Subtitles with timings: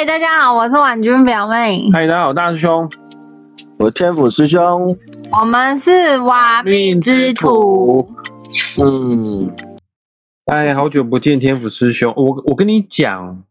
[0.00, 2.90] 嗨，大家好，我是婉君表妹，嗨，大家好，大师兄，
[3.78, 4.96] 我是天府师兄。
[5.30, 8.08] 我们是瓦命之徒。
[8.78, 9.54] 嗯，
[10.46, 13.42] 哎，好久不见，天府师兄，我我跟你讲，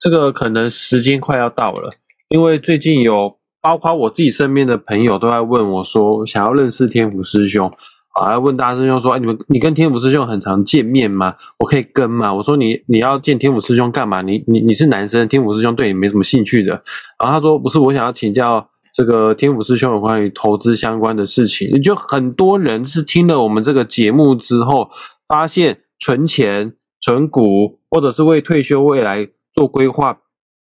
[0.00, 1.92] 这个可能时间快要到了，
[2.28, 7.72] 因为最近有包括我自己身边的朋友都在问我说，想要认识天府师兄。
[8.14, 8.38] 啊！
[8.38, 11.34] 问大师兄说：“哎，你们，你跟天府师兄很常见面吗？
[11.58, 14.22] 我可以跟吗？”我说：“你你要见天府师兄干嘛？
[14.22, 16.72] 你你你是男生，天府师兄对你没什么兴趣的。”
[17.18, 24.90] 然后他说：“不是，我想要请教这个天府师兄有关于投资相关的事情。”就很多人是听了我们这个节目之后，
[25.26, 30.18] 发现存钱、存股，或者是为退休未来做规划，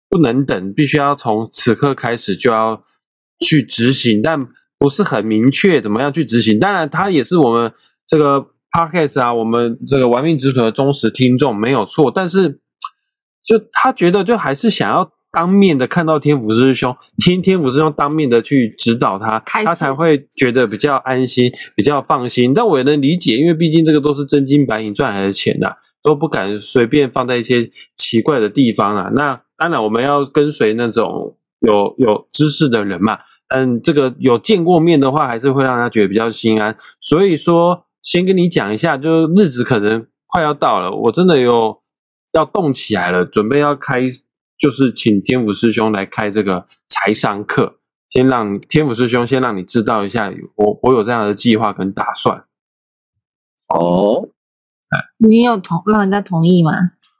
[0.08, 2.82] 不能等，必须要从此刻开始就要
[3.38, 4.46] 去执行，但。
[4.82, 7.72] 不是很明确怎么样去执行，当然他也是我们
[8.04, 12.58] 这个 podcast 啊，我们这个玩命之徒的忠实听众没有错，但是
[13.44, 22.52] 就他觉得就还是想要当面的看到天府师兄，听天府师兄当面的去指导他，他才会觉得比较安心，比较放心。
[22.52, 29.10] 但我也能理解，因为毕竟这个都是真金白银赚来的钱呐，都不敢随便放在一些奇怪的地方啊。
[29.14, 33.20] 那当然我们要跟随那种有有知识的人嘛。
[33.54, 36.74] 嗯，这个有见过面的话，还是会让他觉得比较心安。
[37.00, 41.82] 所以说，先跟你讲一下，就是日子可能快要到了，我真的有
[42.32, 44.00] 要动起来了，准备要开，
[44.58, 47.76] 就是请天府师兄来开这个财商课，
[48.08, 52.44] 先让天府师兄先让你知道一下，我我有这样的计划跟打算。
[53.68, 54.28] 哦，
[55.18, 56.72] 你有同让人家同意吗？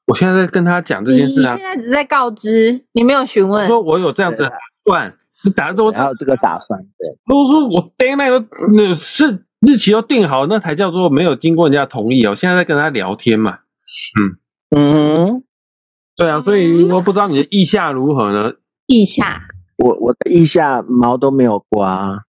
[0.07, 4.53] 我现在在跟他讲这件事啊，现在只是在告知，你没有询问，说我有这样子打
[4.85, 5.19] 算。
[5.57, 7.19] 打之后还有这个打算，对。
[7.27, 12.35] 如果说我 d a y n i g h t 都那是日期都定好，那才叫做没有经过人家同意哦。
[12.35, 13.59] 现在在跟他聊天嘛，
[14.71, 15.45] 嗯嗯，
[16.17, 18.53] 对啊，所以我不知道你的意下如何呢？
[18.87, 19.43] 意下，
[19.79, 22.25] 我我的意下毛都没有刮，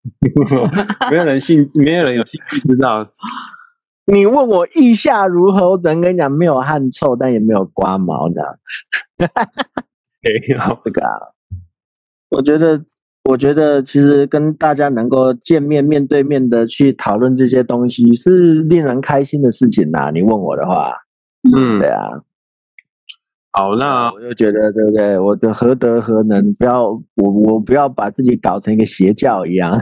[1.10, 3.08] 没有人信，没有人有兴趣知道。
[4.06, 8.60] 你问我意下如何，我只能跟你讲，没有汗臭，但也没有刮毛的。
[10.22, 11.34] 没有这个啊，
[12.32, 12.84] 我觉得。
[13.30, 20.12] 我觉得其实跟大家能够见面面对面的去讨论这些东西是令人开心的事情呐。
[20.14, 20.94] 你问我的话，
[21.44, 22.22] 嗯，对啊。
[23.54, 25.18] 好，那我就觉得对不对？
[25.20, 26.54] 我的何德何能？
[26.56, 29.82] 不要我我不要把自己搞成一个邪教一样。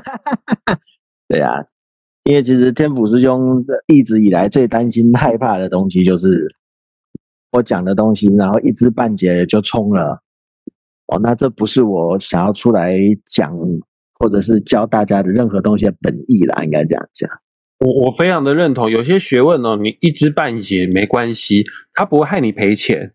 [1.27, 1.65] 对啊，
[2.25, 6.53] 因为其实天府师兄一直以来最担心害怕的东西就是
[7.51, 10.21] 我讲的东西，然后一知半解就冲了。
[11.11, 12.97] 哦，那这不是我想要出来
[13.29, 13.53] 讲，
[14.17, 17.29] 或者是教大家的任何东西的本意啦，应该这样讲。
[17.79, 23.11] 我我非常的认同，有些学问哦，你一知半解没关系，它不会害你赔钱。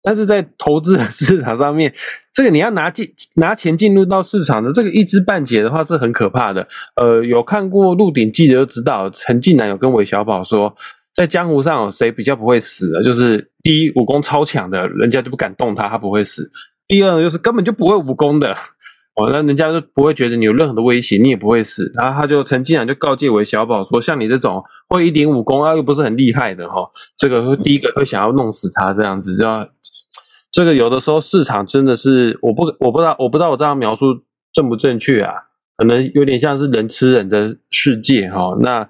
[0.00, 1.92] 但是在投资的市场上面，
[2.32, 6.66] 这个你要拿进拿钱进入到市场的这个一知半解的话是很可怕的。
[6.94, 10.74] 呃，有看过《鹿鼎记》的就知道，陈近南有跟韦小宝说，
[11.14, 16.48] 在江湖上有谁比较不会死的，就是第一武功超强的，人家就不敢动他，他不会死。
[16.88, 18.50] 第二呢，就是根本就不会武功的，
[19.14, 21.92] 哦，那人家就不会觉得你有任何的威胁，你也不会死。
[21.94, 29.36] 然后他就陈进然就告诫韦小宝说，像你这种会一点武功啊，又不是很厉害的哈，这个会第一个会想要弄死他这样子。
[29.42, 29.68] 要
[30.50, 34.06] 这个有的时候市场真的是，我不我不知道我不知道我这样描述
[34.52, 35.34] 正不正确啊？
[35.76, 38.56] 可能有点像是人吃人的世界哈。
[38.60, 38.88] 那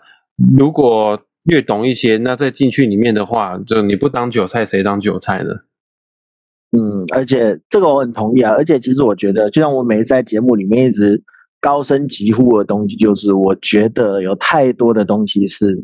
[0.56, 5.50] 如果略懂一些，那再进去里面的话，就你不当韭菜谁当韭菜呢？
[6.70, 8.52] 嗯，而且这个我很同意啊。
[8.52, 11.22] 而且其实我觉得，就像我每次在节目里面一直
[11.60, 15.82] 高声疾呼的东西，就是我觉得有太多的东西是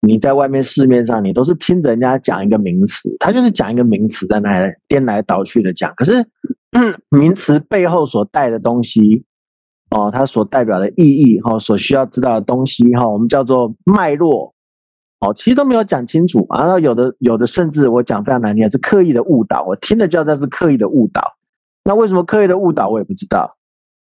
[0.00, 5.92] 你在外面市面上，你都是听着人家讲一个名词，他就是讲一个名词在那颠来倒去的讲。
[5.96, 6.26] 可是
[7.08, 9.24] 名词背后所带的东西，
[9.90, 14.55] 哦，它所代表的意义哈，所需要知道的东西哈，我们叫做脉络。
[15.18, 19.64] 哦，其实都没有讲清楚，然后有的有的甚至我讲非常难听，是刻意的误导。
[19.66, 21.36] 我听了就知道是刻意的误导。
[21.84, 23.56] 那为什么刻意的误导，我也不知道。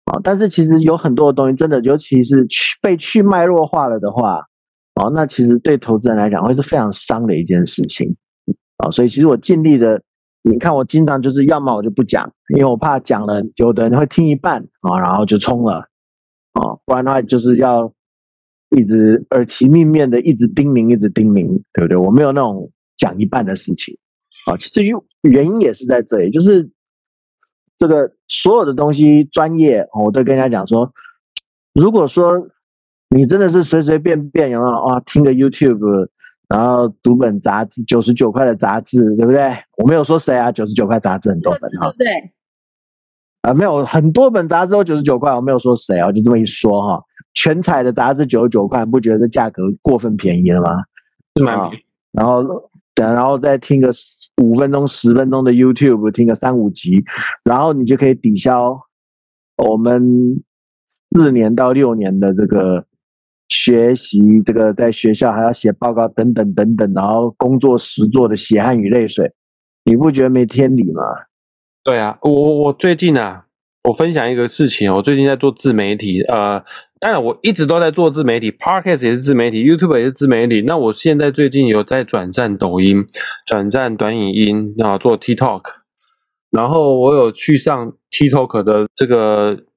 [0.05, 4.49] 啊，但是其实有很多的东西，真的，尤其是去被去脉络化了的话，
[4.97, 8.17] 哦，那其实对投资人来讲会是非常伤的一件事情。
[8.77, 10.03] 啊，所以其实我尽力的，
[10.43, 15.89] 你看我经常就是要么我就不讲，因为我怕讲了，有的人会听一半啊，然后就冲了，
[16.53, 17.95] 啊，不然的话就是要。
[18.71, 21.97] 一直耳提面面的，一直叮咛，一直叮咛，对不对？
[21.97, 23.97] 我没有那种讲一半的事情
[24.47, 24.57] 啊。
[24.57, 26.71] 其实原原因也是在这里，就是
[27.79, 30.93] 这个所有的东西专业，我都跟人家讲说，
[31.73, 32.49] 如果说
[33.09, 35.01] 你真的是随随便便，有没有啊？
[35.01, 36.09] 听个 YouTube，
[36.47, 39.51] 然后读本杂志，九十九块的杂志，对不对？
[39.79, 41.91] 我没有说谁啊，九十九块杂志很多本哈。
[41.99, 42.07] 对。
[43.43, 47.05] 啊，没有很多本杂志都九十九块，我没有说谁啊，就这么一说哈。
[47.39, 50.83] 全彩的杂志九十九块，不觉得这价格过分便宜了吗？
[51.37, 51.71] 是吗。
[52.11, 52.43] 然后
[52.95, 53.91] 等，然后再听个
[54.43, 57.05] 五分钟、十分钟的 YouTube，听个三五集，
[57.45, 58.81] 然后你就可以抵消
[59.57, 60.43] 我们
[61.13, 62.87] 四年到六年的这个
[63.49, 69.33] 学习，这个在学校还要写报告等等等等，然后工作实做的血汗与泪水，
[69.85, 71.03] 你不觉得没天理吗？
[71.85, 73.47] 对啊，我我我最近啊，
[73.89, 76.63] 我分享一个事情，我最近在做自媒体，呃。
[77.01, 80.63] 当然，我一直都在做自媒体，Podcast 也是自媒体，YouTube 也是自媒体。
[80.67, 83.07] 那我现在最近有在转战抖音，
[83.47, 85.63] 转战短影音然后，做 TikTok，
[86.51, 89.68] 然后我有去上 TikTok 的这个。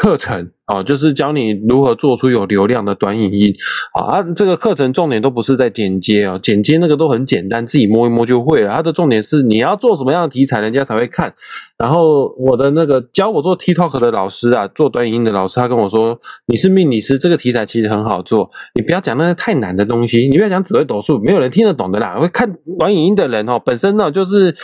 [0.00, 3.54] 课程啊，就是教你如何做出有流量的短影音
[3.92, 4.16] 啊。
[4.16, 8.74] 啊这个课程重点都不是在剪接哦，剪接那个都很简单，自己摸一摸就会了。
[8.74, 11.30] 它的重点是你要做什么样的题材，人家才会看。
[11.76, 16.18] 然后我的那个教我做 TikTok 的老师啊，做短影音的老师，他跟我说
[16.48, 22.18] ：“你是命理师，这个题材其实很好做，你不要讲那些太难的东西，你不要讲紫微斗数，没有人听得懂的啦。
[22.18, 24.54] 会看短影音的人哦，本身呢就是。”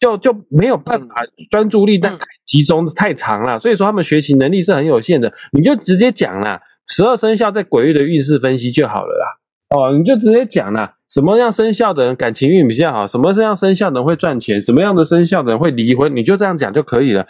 [0.00, 1.14] 就就没有办法
[1.50, 5.32] 专注力，但太集中太长了，所以说他们学习能力是很有限的。
[5.52, 9.26] 你就直接讲啦，十二生肖在鬼域的运势分析就好了啦。
[9.76, 17.26] 哦，你就直接讲啦，什么样生肖的人感情运比较好，什么样生肖的人会赚钱，什么样的生肖的人会离婚，你就这样讲就可以了。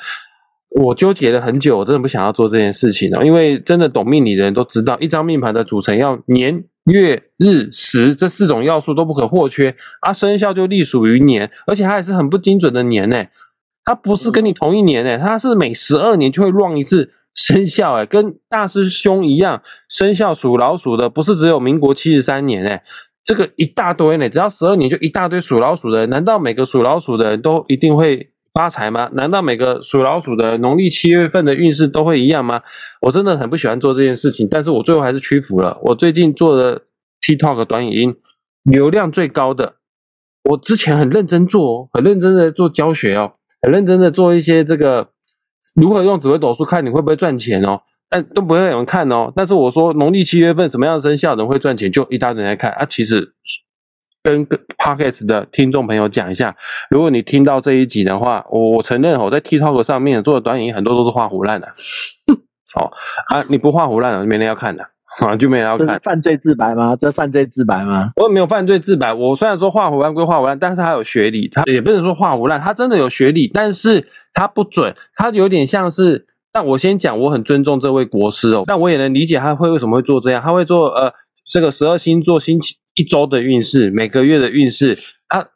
[0.83, 6.65] 我纠结了很久，我真的不想要做这件事情了，因为真的懂命理的人都知道，一张命盘的组成要年。
[6.87, 13.25] 月日时这四种要素都不可或缺，啊，生肖就隶属于年，而且它也是很不精准的年呢。
[13.85, 22.85] 它不是跟你同一年呢，它是每十二年就会乱一次生肖哎，跟大师兄一样，生肖属老鼠的不是只有民国七十三年哎，
[23.25, 28.31] 这个一大堆呢，只要十二年就一大堆属老鼠的，难道每个属老鼠的人都一定会？
[28.57, 29.11] 发财吗？
[29.13, 32.63] 难道每个属老鼠的农历七月份的运势都会一样吗？
[33.03, 35.79] 我真的很不喜欢做这件事情，但是我最后还是屈服了。
[35.83, 36.81] 我最近做的
[37.21, 38.17] TikTok 短影音
[38.63, 39.75] 流量最高的，
[40.45, 45.11] 我之前很认真做，哦很认真的做教学哦，很认真的做一些这个
[45.75, 49.31] 如何用紫微斗数看你会不会赚钱哦，但都不会有人看哦。
[49.37, 53.35] 但是我说农历七月份什么样的生肖人会赚钱，就一大堆人来看啊，其实。
[54.27, 54.45] 跟
[54.77, 56.53] Podcast 的听众朋友讲一下，
[56.91, 61.69] 如果你听到这一集的话，我我承认我在 TikTok 上面做的短影音很多都是画胡烂的。
[62.75, 62.91] 哦
[63.29, 64.83] 啊，你不画胡烂，没人要看的
[65.25, 66.01] 啊，就没人要看。
[66.03, 66.97] 犯罪自白吗？
[66.97, 68.11] 这犯罪自白吗？
[68.17, 69.15] 我没有犯罪自白。
[69.15, 76.27] 我虽然说画胡烂归画胡烂，但是他有学历，他也不能说画胡烂，他真的有学历，但是他不准，他有点像是。
[76.53, 81.13] 但我先讲，我很尊重这位国师哦，但我也能理解他会为什么会做这样，他会做呃
[81.45, 82.77] 这个十二星座星期。
[82.97, 84.97] 一周的运势，每个月的运势，
[85.29, 85.47] 啊，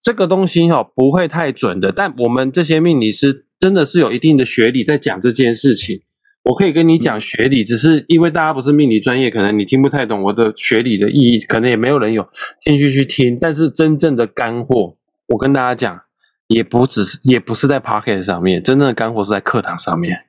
[0.00, 1.92] 这个东西哈不会太准的。
[1.92, 6.00] 但我们这些命理师真的是有一定的学理在讲这件事情。
[6.44, 12.28] 我可以跟你讲学理，只是因为大家不是命理专业，可能你听不太懂我的学理的意义，可能也没有人有
[12.60, 13.38] 兴趣去听。
[13.40, 14.94] 但是真正的干货，
[15.28, 16.02] 我跟大家讲，
[16.48, 20.26] 也不只是，也不是在 Pocket 上面，真正的干货是在课堂上面。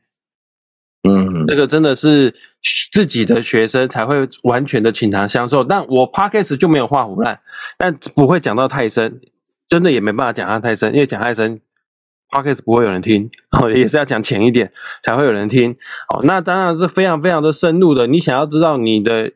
[1.08, 2.34] 嗯，这个真的是
[2.92, 7.40] 自己的学生才会完全的倾囊相授，但我 podcast 就没有画胡烂，
[7.78, 9.22] 但不会讲到太深，
[9.68, 11.62] 真的也没办法讲到太深，因为讲太深
[12.32, 14.72] ，podcast 不会有人听，哦，也是要讲浅一点
[15.04, 15.76] 才会有人听，
[16.14, 19.32] 哦，那当然是非常非常的深入的，你想要知道你的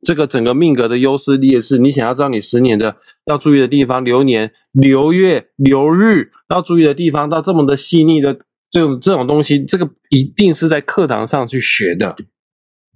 [0.00, 2.96] 这个整个命格的优势劣势，你想要知道你十年的
[3.26, 8.38] 要注意的地方，流年、流月、流日要注意的地方，到这么的细腻的。
[8.74, 12.12] 这种这种东西，这个一定是在课堂上去学的，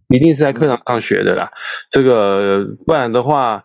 [0.08, 1.49] 一定是在课堂上学的啦。
[1.88, 3.62] 这个不然的话，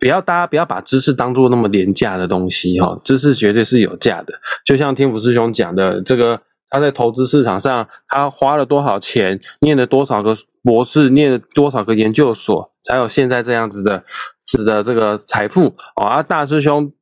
[0.00, 4.34] 不要大家不要把知识当做那么廉价的东西哈，知识绝对是有价的。
[4.66, 14.02] 就像天府师兄讲的，这个他在投资市场上，他花了多少钱，念了多少个博士，念了多少个研究所，才有现在这样子的，
[14.40, 16.92] 子的这个财富啊，大师兄。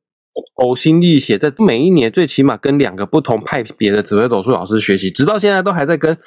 [0.55, 6.17] 呕心沥血，在每一年最起码跟两个不同派别的紫微斗数老师学习，直到现在都还在跟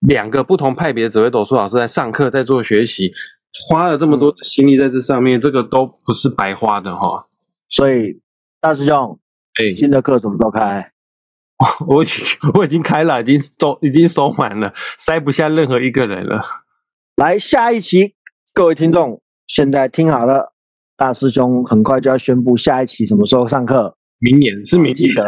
[0.00, 3.12] 两个不同派别的紫微斗数老师在上课，在做学习，
[3.68, 7.26] 花了这么多心力在这上面，这个都不是白花的哈。
[7.70, 8.20] 所以
[8.60, 9.18] 大师兄，
[9.60, 10.92] 哎，新的课什么时候开？
[11.88, 16.40] 我已经我已经开了，已经收已经收满了，塞不下任何一个人了。
[17.16, 18.14] 来下一期，
[18.54, 20.54] 各位听众，现在听好了。
[20.98, 25.24] 大师兄很快就要宣布下一期什么时候上课，明年是明记得，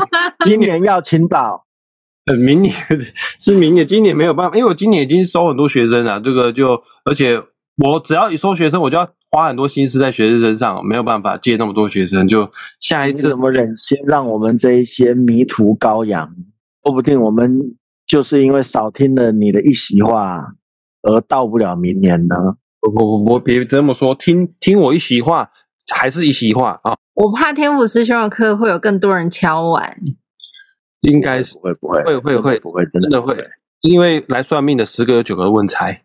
[0.46, 1.66] 今年要请早。
[2.24, 2.74] 呃，明年
[3.38, 7.38] 是明年，今年没有办法，因为我今年已经收很多学生了，这个就而且
[7.76, 12.50] 我只要一收学生，我就要花很多心思在学生身上，没有办法接那么多学生，就
[12.80, 16.34] 下一次怎么忍心让我们这一些迷途羔羊
[16.82, 20.54] 说不定我们就是因为少听了你的一席话，
[21.02, 22.34] 而到不了明年呢。
[22.82, 25.50] 我我我别这么说，听听我一席话，
[25.94, 26.96] 还是一席话啊。
[27.14, 29.98] 我怕天府师兄的课会有更多人敲完，
[31.02, 33.36] 应该是不会不会会会会不会真的会，
[33.82, 36.02] 因为来算命的十个有九个问财。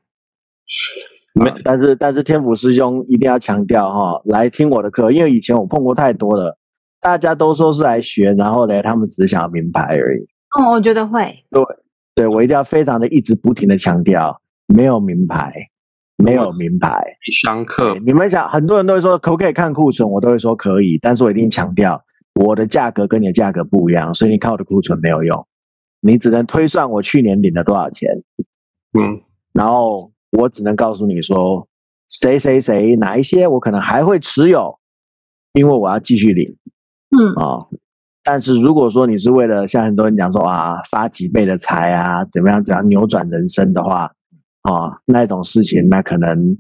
[1.34, 6.58] 没啊但是但是天府师兄一定要强调哈，来听我的课，因为以前我碰过太多了，
[7.02, 10.28] 大家都说是来学，然后呢，他们只是想要名牌而已。
[10.58, 11.44] 嗯，我觉得会。
[11.52, 11.64] 对
[12.16, 15.54] 对我一定要非常的一直不停的强调，没有名牌，
[16.18, 17.18] 没有名牌。
[17.42, 22.04] 上课对你们想，很多人都会说可不可以看库存，我都会说可以，但是我一定强调
[22.34, 25.48] 我的价格跟你的价格不一样，所以你看我的库存没有用，
[26.02, 28.24] 你只能推算我去年领了多少钱，
[28.98, 29.22] 嗯，
[29.54, 31.68] 然后我只能告诉你说
[32.10, 34.80] 谁谁谁哪一些我可能还会持有，
[35.54, 36.58] 因为我要继续领。
[37.10, 37.68] 嗯，啊、
[38.24, 44.14] 但是如果说你是为了像很多人讲说啊发几倍的财啊，怎么样怎样扭转人生的话
[44.66, 46.58] 啊，那种事情，那可能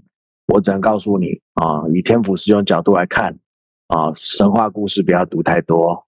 [0.53, 3.39] 我只能告诉你啊，以天府师兄角度来看
[3.87, 6.05] 啊，神话故事不要读太多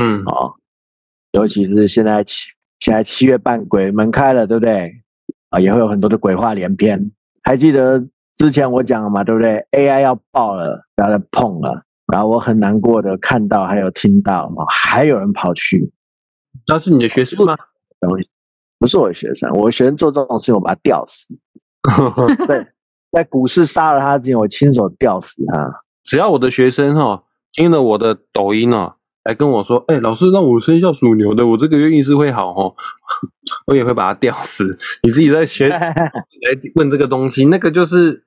[0.00, 0.54] 嗯，啊，
[1.32, 2.48] 尤其是现在七
[2.80, 5.02] 现在七月半鬼门开了，对不对？
[5.50, 7.12] 啊，也会有很多的鬼话连篇。
[7.42, 11.84] 还记得之前我讲了嘛，对不对？AI 要爆了，不要再碰了。
[12.12, 15.92] 然后我很难过的看到还有听到啊，还有人跑去
[16.66, 17.56] 那是你的学生吗？
[18.78, 21.28] 不是我的学生，我的学生做这种事情，我把他吊死。
[22.46, 22.66] 对，
[23.12, 25.82] 在股市杀了他之前，我亲手吊死他。
[26.04, 32.74] 只要我的学生哈、听了我的抖音哦，来跟我说，哎、老师让我生肖属牛的，我这个月运势会好哦，
[33.66, 34.76] 我也会把他吊死。
[35.02, 35.98] 你自己在学来
[36.74, 38.24] 问这个东西，那个就是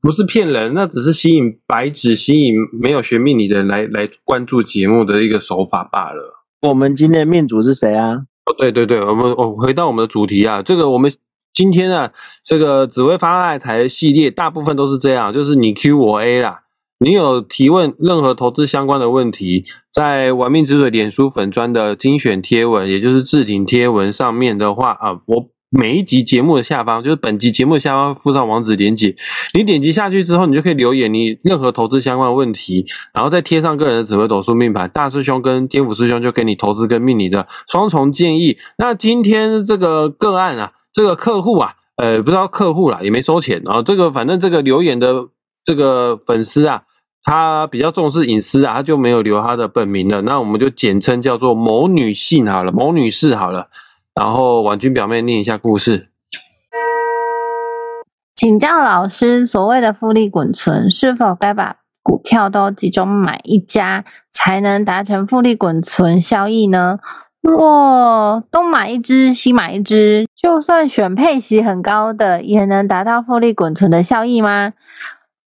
[0.00, 6.44] 不是骗人，那只是吸引白纸、吸引没有学命理的人来来关注节目的一个手法罢了。
[6.62, 8.26] 我们今天的命主是谁啊？
[8.46, 11.10] 哦，对对对，我们我回到我们的主题啊，这个我们
[11.52, 16.60] 今天啊，这个紫薇发大财系列大部分都是这样，就是你 Q 我 A 啦。
[17.00, 29.16] 你有提问任何投资相关的问题，在玩命之水脸书粉砖的精选贴文，也就是置顶贴文上面的话啊，我每一集节目的下方，就是本集节目下方附上网址连接，
[29.54, 38.56] 你点击下去之后，你就可以留言你任何投资相关的问题，然后再贴上个人的紫微斗数命盘，大师兄跟天府师兄就给你投资跟命理的双重建议。
[38.78, 45.26] 那今天这个个案啊，这个客户啊，呃，不知道客户啦，也没收钱啊、这个反正这个留言的
[45.64, 46.82] 这个粉丝啊，
[47.24, 50.22] 他比较重视隐私啊，他就没有留他的本名了。
[50.22, 53.70] 那我们就简称叫做某女性好了，某女士好了。
[54.14, 56.10] 然后婉君表妹念一下故事。
[58.34, 66.98] 请教老师，所谓的复利滚存，是否该把股票都集中买一家，才能达成复利滚存效益呢？
[67.40, 74.72] 若东买一只，西买一只，就算选配息很高的，也能达到复利滚存的效益吗？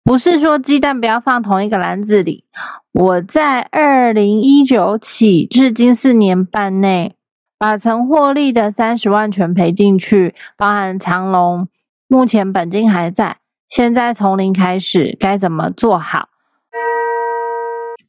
[0.04, 2.46] 不是说鸡蛋不要放同一个篮子里。
[2.92, 7.16] 我在二零一九起至今四年半内，
[7.62, 11.68] 把曾获利的三十万全赔进去，包含长隆。
[12.08, 13.38] 目前本金还在，
[13.68, 16.30] 现在从零开始，该怎么做好？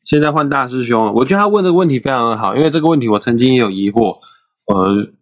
[0.06, 4.14] 现在换大师兄，我觉得他问这个问题非常的好，因为这个问题我曾经也有疑惑。
[4.68, 5.12] 呃，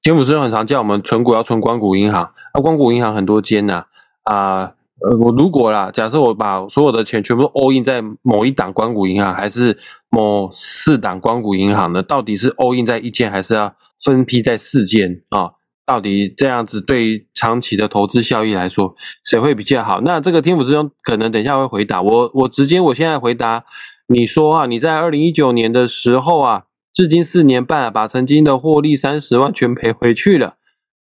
[0.00, 3.86] 天府师兄很常叫我们存股要存光谷银行，那光谷银行很多间呐
[4.22, 4.74] 啊。
[5.02, 9.78] 呃我如果啦，假设我把所有的钱全部 all in 在某一档光谷银行，还是
[10.10, 12.02] 某四档光谷银行呢？
[12.02, 15.52] 到底是 all in 在一间，还是要分批在四间啊？
[15.86, 20.00] 到底这样子对于长期的投资效益来说，谁会比较好？
[20.02, 23.64] 那这个天府师兄可能等一下会回答我，我直接我现在回答。
[24.06, 30.54] 你说啊，你在二零一九年的时候啊，至今四年半、啊，把曾经的获利三十万全赔回去了，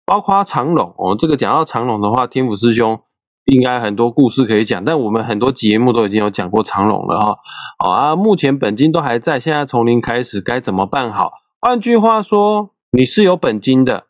[0.05, 1.15] 包括长隆哦。
[1.19, 2.99] 这个讲到长隆的话，天府师兄
[3.45, 7.35] 应该很多故事可以讲，但我们很多节目都已经有讲过长隆了哈。
[7.79, 11.31] 好啊，目前本金都还在，现在从零开始该怎么办好？
[11.59, 14.05] 换句话说，你是有本金的。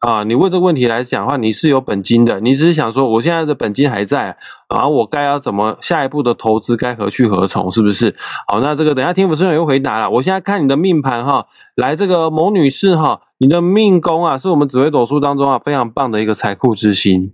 [0.00, 4.36] 啊，你问这个问题来讲的话，你是有本金的，你只是想说我现在的本金还在，
[4.68, 8.12] 然后我该要怎么下一步的投资该何去何从，是不是？
[8.48, 10.10] 好，那这个等下天府师兄也会回答了。
[10.10, 17.32] 我现在看你的命盘哈，来这个某女士哈，你的命宫啊，是我们紫微斗数当中啊非常棒的一个财库之星，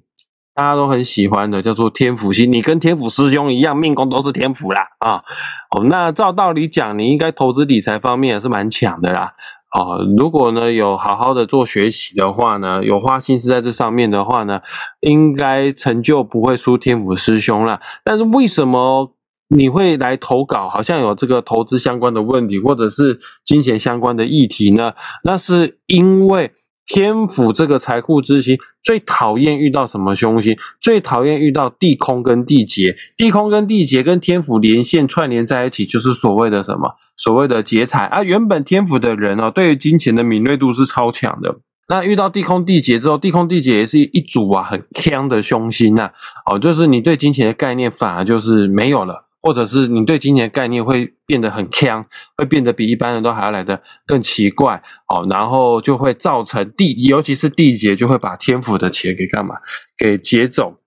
[0.58, 2.50] 大家都很喜欢的，叫做天府星。
[2.50, 5.22] 你跟天府师兄一样，命宫都是天府啦啊。
[5.70, 9.34] 哦，那照道理讲，你应该投资理财方面也是蛮强的啦。
[9.68, 14.60] 啊，如果呢有好好的做学习的话呢，有花心思在这上面的话呢，
[14.98, 17.80] 应该成就不会输天府师兄啦。
[18.02, 19.14] 但是为什么
[19.46, 24.94] 你会来投稿，好像有这个投资相关的问题，或者是金钱相关的议题呢？
[25.22, 26.50] 那是因为
[26.88, 30.56] 天府这个财库之星最讨厌遇到什么凶星？
[30.80, 32.96] 最讨厌遇到地空跟地劫。
[33.14, 36.96] 地空跟地劫跟天府连线串联在一起，就是所谓的什么？
[37.14, 38.22] 所谓的劫财啊。
[38.22, 41.58] 原本天府的人哦，对于金钱的敏锐度是超强的。
[41.90, 46.10] 那遇到地空地劫之后，地空地劫也是一组啊很强的凶星呐。
[46.50, 49.27] 哦，就是你对金钱的概念反而就是没有了。
[49.40, 52.04] 或者是你对金钱的概念会变得很强，
[52.36, 59.54] 会变得比一般人都还要来的更奇怪哦，然后就会造成地，尤其是地劫就会把天府的钱给干嘛？
[59.96, 60.78] 给劫走。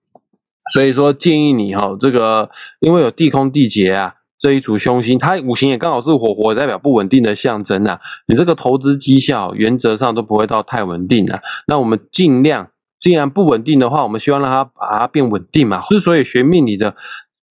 [0.72, 7.98] 所以说建议你哈，这个因为有地空地劫啊这一组凶星，它五行也刚好是火火，代表不稳定的象征啊。
[8.28, 11.40] 你这个投资绩效原则上都不会到太稳定啊。
[11.66, 12.68] 那我们尽量，
[13.00, 15.80] 既然不稳定的话，我们希望让它把它变稳定嘛。
[15.80, 16.94] 之所以学命理的。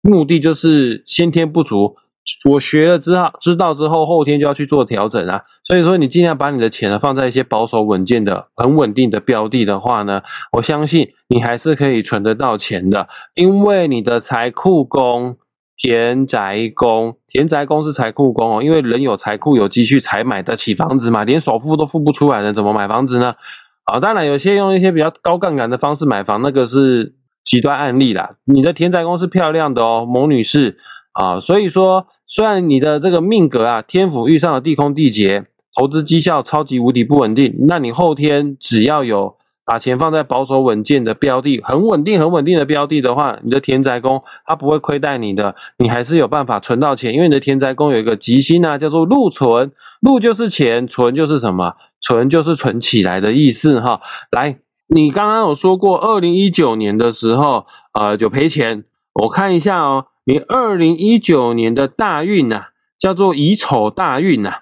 [0.06, 1.96] 目的就是先天不足，
[2.50, 5.42] 我学了之后知道之后，后天就要去做调整啊。
[5.64, 10.22] 所以说，你尽量把你的钱呢放在一些保守稳健的、很稳定的标的的话呢，
[10.52, 13.08] 我相信你还是可以存得到钱的。
[13.34, 15.36] 因为你的财库宫、
[15.76, 23.34] 田宅宫、田宅宫是财库宫哦，因为人有财库、有积蓄才买得起房子嘛，连首付都付不出来的，怎么买房子呢？
[23.86, 27.15] 啊，当然有些用一些比较高杠杆的方式买房，那个是。
[27.46, 30.76] 极端案例啦，你的田宅宫是漂亮的哦，某女士
[31.12, 35.46] 啊，所以说虽然你的这个命格啊，天府遇上了地空地劫，
[35.78, 51.76] 投资绩效超级无敌不稳定，那你后天只要有把钱放在保守稳健的标的，很稳定很稳定的标的的话，你的田宅宫它不会亏待你的，你还是有办法存到钱，因为你的田宅宫有一个吉星啊，叫做禄存，禄就是钱，存就是什么？
[52.00, 54.00] 存就是存起来的意思哈，
[54.32, 54.58] 来。
[54.88, 58.84] 你刚刚有说过，二零一九年的时候，呃，就赔钱。
[59.14, 62.66] 我看一下哦，你二零一九年的大运呐，
[62.98, 64.60] 叫做乙丑大运呐。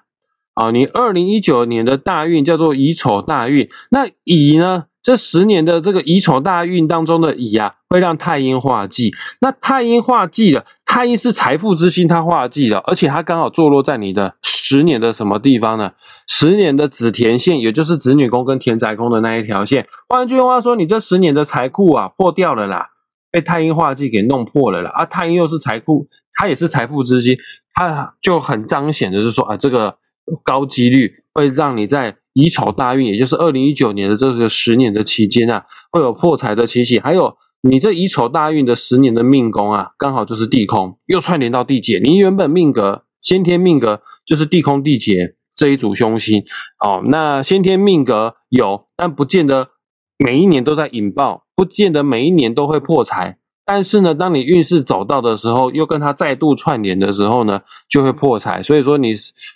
[0.55, 3.69] 啊，你二零一九年的大运叫做乙丑大运。
[3.91, 4.85] 那乙呢？
[5.03, 9.13] 这十年的这个乙丑大运当中的乙啊，会让太阴化忌。
[9.43, 14.37] 那太阴化忌了，太阴是财富之星，它化忌了，而且它刚好坐落在你的
[14.75, 15.93] 十年的什么地方呢？
[16.27, 19.87] 十年的子田线，也就是子女宫跟田宅宫的那一条线。
[20.09, 22.89] 换句话说，你这十年的财库啊，破掉了啦，
[23.31, 24.91] 被太阴化忌给弄破了啦。
[24.91, 27.37] 啊，太阴又是财库，它也是财富之星，
[27.73, 29.97] 它就很彰显的就是说啊，这个
[30.43, 32.17] 高几率会让你在。
[32.35, 36.99] 乙丑大运，也就是二零一九年的这个十年的期间啊，会有破财的奇喜。
[36.99, 42.01] 还有你这乙丑大运的十年的命宫啊，刚好就是地空，又串联到地劫。
[42.03, 46.45] 你原本命格先天命格就是地空地劫这一组凶星
[46.85, 47.03] 哦。
[47.07, 49.71] 那先天命格有，但不见得
[50.19, 53.39] 每一年都在引爆，不见得每一年都会破财。
[53.67, 58.63] 但是呢，当你运势走到的时候，又跟它再度串联的时候呢，就会破财。
[58.63, 59.13] 所以说，你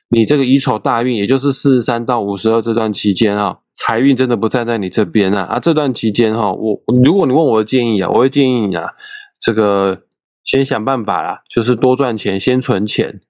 [0.09, 5.43] 你这个乙丑大运，也就是四十三到五十二这段期间啊，财运真的不站在你这边啊。
[5.43, 8.93] 啊，这段期间哈，我如果你问我的建议啊，我会建议你啊，
[9.39, 10.05] 这个
[10.43, 13.21] 先想办法啦，就是多赚钱，先存钱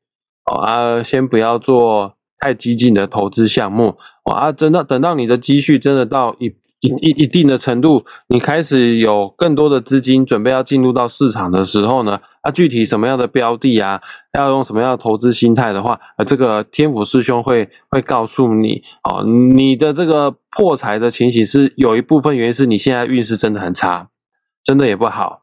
[0.54, 6.54] 啊，先不要做太激进的投资项目哦啊，等到等到你的积蓄真的到一。
[6.80, 14.00] 一一一定的程度，你开始有更多的资金准备要进入到市场的时候呢，啊，具体什么样的标的啊，
[14.38, 24.11] 要用什么样的投资心态的话，呃，这个天府师兄会会告诉你哦，你的这个破财的情形是有一部分原因是你现在运势真的很差，
[24.62, 25.42] 真的也不好，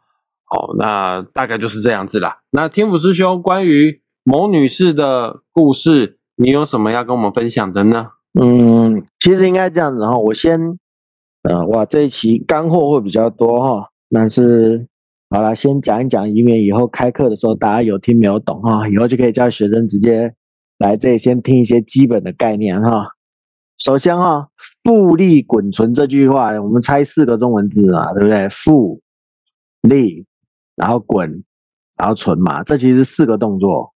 [0.55, 2.37] 哦，那大概就是这样子啦。
[2.51, 8.07] 那天府师兄关于某女士的故事，你有什么要跟我们分享的呢？
[8.33, 10.79] 嗯，其实应该这样子哈，我先。
[11.43, 14.87] 呃，哇，这一期干货会比较多哈，但是
[15.29, 20.33] 好了，先讲一讲，以免以后开课的时候大家有听没有懂哈，以后就可以叫学生直接
[20.79, 23.09] 来这里先听一些基本的概念哈。
[23.77, 24.49] 首先哈，
[24.83, 28.49] 复利滚存这句话，我们猜四个中文字嘛，对不对？
[28.49, 29.01] 复
[29.81, 30.25] 利，
[30.75, 31.43] 然后滚，
[31.95, 33.93] 然后存嘛，这其实是四个动作。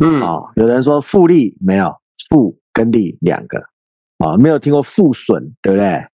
[0.00, 1.96] 嗯，哦，有人说复利没有，
[2.28, 3.58] 复跟利两个，
[4.18, 6.06] 啊，没有听过复损，对不对？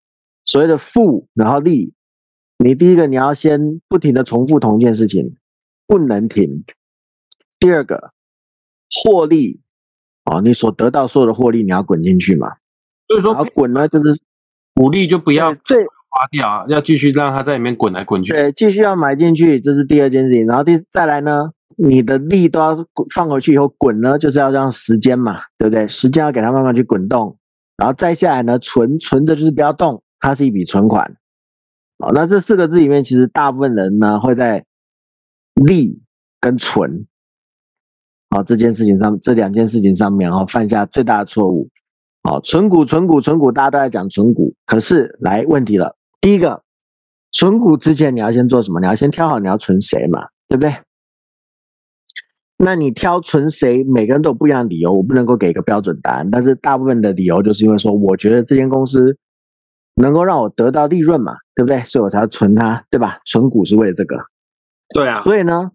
[0.45, 1.95] 所谓的复，然后利，
[2.59, 5.37] 你第一个你要先不停的重复同一件事情，
[5.87, 6.65] 不能停。
[7.59, 8.13] 第二个，
[9.05, 9.61] 获利，
[10.25, 12.49] 哦，你所得到所有的获利，你要滚进去嘛。
[13.09, 14.21] 所以说，然后滚呢，就是
[14.75, 18.33] 鼓励就不要最花掉，要继续让它在里面滚来滚去。
[18.33, 20.47] 对，继续要买进去，这是第二件事情。
[20.47, 25.89] 然后第再来呢，你的利都要放回去以后滚呢，就是要让时间嘛，对不对？
[25.89, 27.39] 时间要给它慢慢去滚动，
[27.77, 30.03] 然后再下来呢，存存着就是不要动。
[30.25, 31.17] 它是一笔存款，
[31.99, 34.65] 哦，那这四个字里面，其实大部分人呢会在
[35.55, 36.01] 利
[36.41, 37.09] 跟存，
[38.29, 41.71] 啊这件事情上这两件事情上面哦犯下最大的错误，
[42.23, 46.63] 哦存股存股存股，大家都在讲存股，可是来问题了，第一个
[47.33, 48.79] 存股之前你要先做什么？
[48.79, 50.73] 你要先挑好你要存谁嘛，对不对？
[52.65, 56.31] 那你挑存谁，每个人都有不一样的理由，我不能够给一个标准答案。
[56.31, 59.19] 但是大部分的理由就是因为说，我觉得这间公司
[59.97, 61.83] 能够让我得到利润嘛，对不对？
[61.91, 63.19] 所以我才要存它，对吧？
[63.25, 64.17] 存股是为了这个。
[64.95, 65.73] 对啊，所以呢，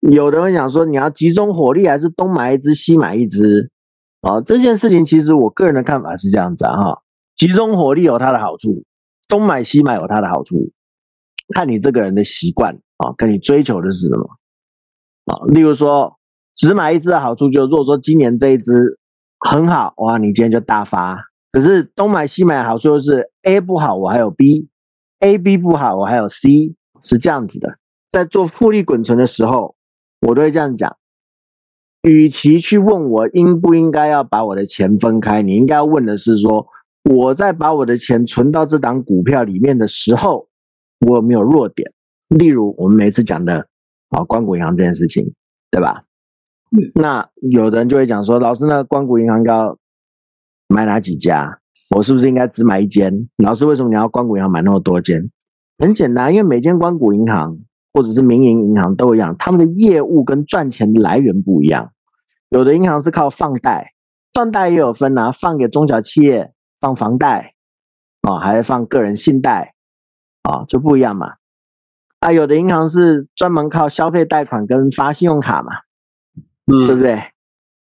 [0.00, 3.70] 有的人想说，你要集中火力，还是东买一只西买一只？
[4.20, 7.02] 啊，这件事情其实我个人的看法是这样子啊，哈，
[7.34, 8.84] 集中火力有它的好处，
[9.26, 10.70] 东买西买有它的好处，
[11.54, 14.28] 看你这个人的习惯啊，跟你追求的是什么。
[15.30, 16.18] 啊，例如说，
[16.56, 18.98] 只买一只的好处就是，如果说今年这一只
[19.38, 21.26] 很好，哇，你今天就大发。
[21.52, 27.76] 可是东买西买的好处就是 A 不好，我还有 B；A、B 不好，我还有 C，是这样子的。
[28.10, 29.76] 在做复利滚存的时候，
[30.20, 30.96] 我都会这样讲：，
[32.02, 36.66] 与其去问我应不应该要把我的钱分开，你应该要问的是说，
[37.08, 40.48] 我在把我的钱存到这档股票里面的时候，
[41.06, 41.92] 我有没有弱点？
[42.28, 43.69] 例如我们每次讲的。
[44.10, 45.34] 啊，关谷银行这件事情，
[45.70, 46.04] 对吧？
[46.70, 49.76] 嗯，那有的人就会讲说，老师，那关谷银行要
[50.68, 51.58] 买哪几家？
[51.96, 53.28] 我是不是应该只买一间？
[53.38, 55.30] 老师，为什么你要关谷银行买那么多间？
[55.78, 57.58] 很简单，因为每间关谷银行
[57.92, 61.92] 或者是民营银行都一样，他们的业务跟赚钱的来源不一样。
[62.50, 63.94] 有的银行是靠放贷，
[64.32, 67.54] 放贷也有分啊，放给中小企业，放房贷，
[68.22, 69.74] 啊，还是放个人信贷，
[70.42, 71.34] 啊，就不一样嘛。
[72.20, 75.72] 啊，有的银行是专门靠消费贷款跟发信用卡嘛，
[76.66, 77.22] 嗯，对不对？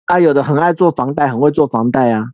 [0.06, 2.24] 啊，有的很爱做房贷，很会做房贷啊。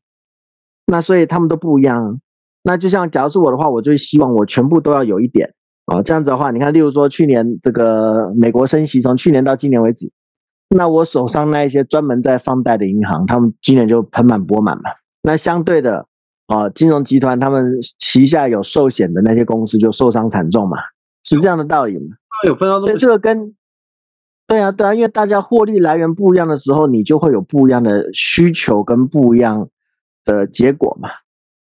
[0.86, 2.20] 那所以他们都不一样。
[2.62, 5.54] 那就像假如是我的话，我就希望我全部都要有一点
[5.86, 6.02] 啊。
[6.02, 10.12] 这样子的话，你看，例如说去年这个美国升息，从去年到今年为止，
[10.68, 14.90] 那我手上那一些专门在放贷的银行，他们今年就盆满钵满嘛。
[15.22, 16.06] 那相对的
[16.46, 20.76] 啊，金融集团他们旗下有寿险的那些公司就受伤惨重嘛。
[21.24, 22.16] 是这样的道理吗？
[22.46, 23.54] 有分到所以这个跟
[24.46, 29.68] 对啊对啊，因为大家获利来源不一样的时候，你就会有不一样的需求跟不一样
[30.24, 31.10] 的结果嘛。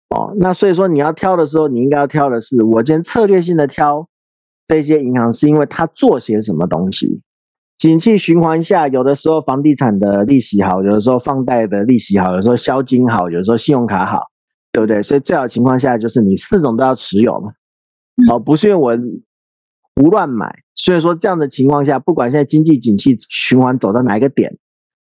[0.08, 4.08] 哦，那所以说你要挑的时候，你应该要挑的是我今天策略性的挑
[4.66, 7.20] 这些银行，是因为它做些什么东西。
[7.76, 14.20] 景气循环下，有的时候房地产的利息好，有的时候放贷的利息好，有时候销金好，有时候信用卡好，
[14.72, 15.02] 对不对？
[15.02, 17.52] 所以最好情况下就是你四种都要持有嘛。
[18.30, 18.98] 哦，不是因为我。
[20.00, 24.56] 胡乱买，所以说这样的情况下，不管现在经济景气循环走到哪一个点，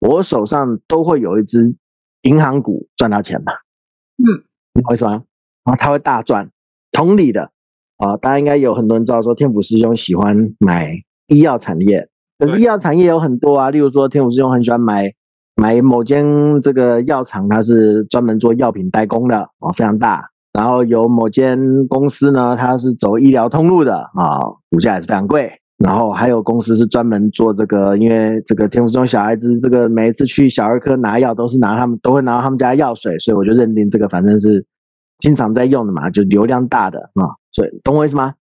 [0.00, 1.76] 我手上都会有一只
[2.20, 3.54] 银行股赚到钱嘛。
[4.18, 5.24] 嗯，你懂意思吗？
[5.64, 6.50] 啊，他会大赚。
[6.90, 7.52] 同理的
[7.96, 10.90] 啊，大家应该有很多人知道说，天府师兄喜欢买
[11.26, 15.14] 医药产业，可是医药产业有很多啊，例如说天府师兄很喜欢买
[15.54, 20.31] 买某间这个药厂，它是专门做药品代工的啊，非常大。
[20.52, 24.38] 然后有某间公司呢，它是走医疗通路的啊，
[24.70, 25.50] 股价也是非常贵。
[25.78, 34.64] 然后还有公司是专门做这个，因为这个天福中小孩子这个每一次去小儿科拿药都是拿他们都会拿他们家药水，所以我就认定这个反正是
[35.18, 38.34] 经常在用的嘛，就流量大的啊，所以懂我意思吗？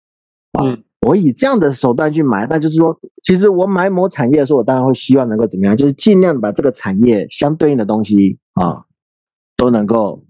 [0.61, 8.83] 嗯，我以这样的手段去买，那就是说，其实我买某产业的时候，我当然会希望能够怎么样，就是尽量把这个产业相对应的东西啊，
[9.55, 10.25] 都能够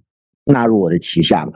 [0.45, 1.53] 纳入我的旗下嘛。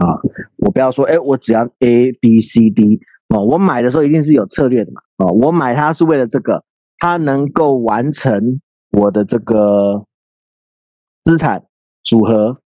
[0.00, 0.16] 啊，
[0.56, 6.64] 我不要说，哎，我只要 A B C D 哦，我买的时候一定是有策略的嘛，哦，我买它是为了这个，
[6.98, 8.60] 它能够完成
[8.92, 10.06] 我的这个
[11.24, 11.64] 资产
[12.02, 12.60] 组合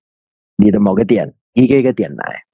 [0.56, 2.44] 你的某个点，一个一个点来。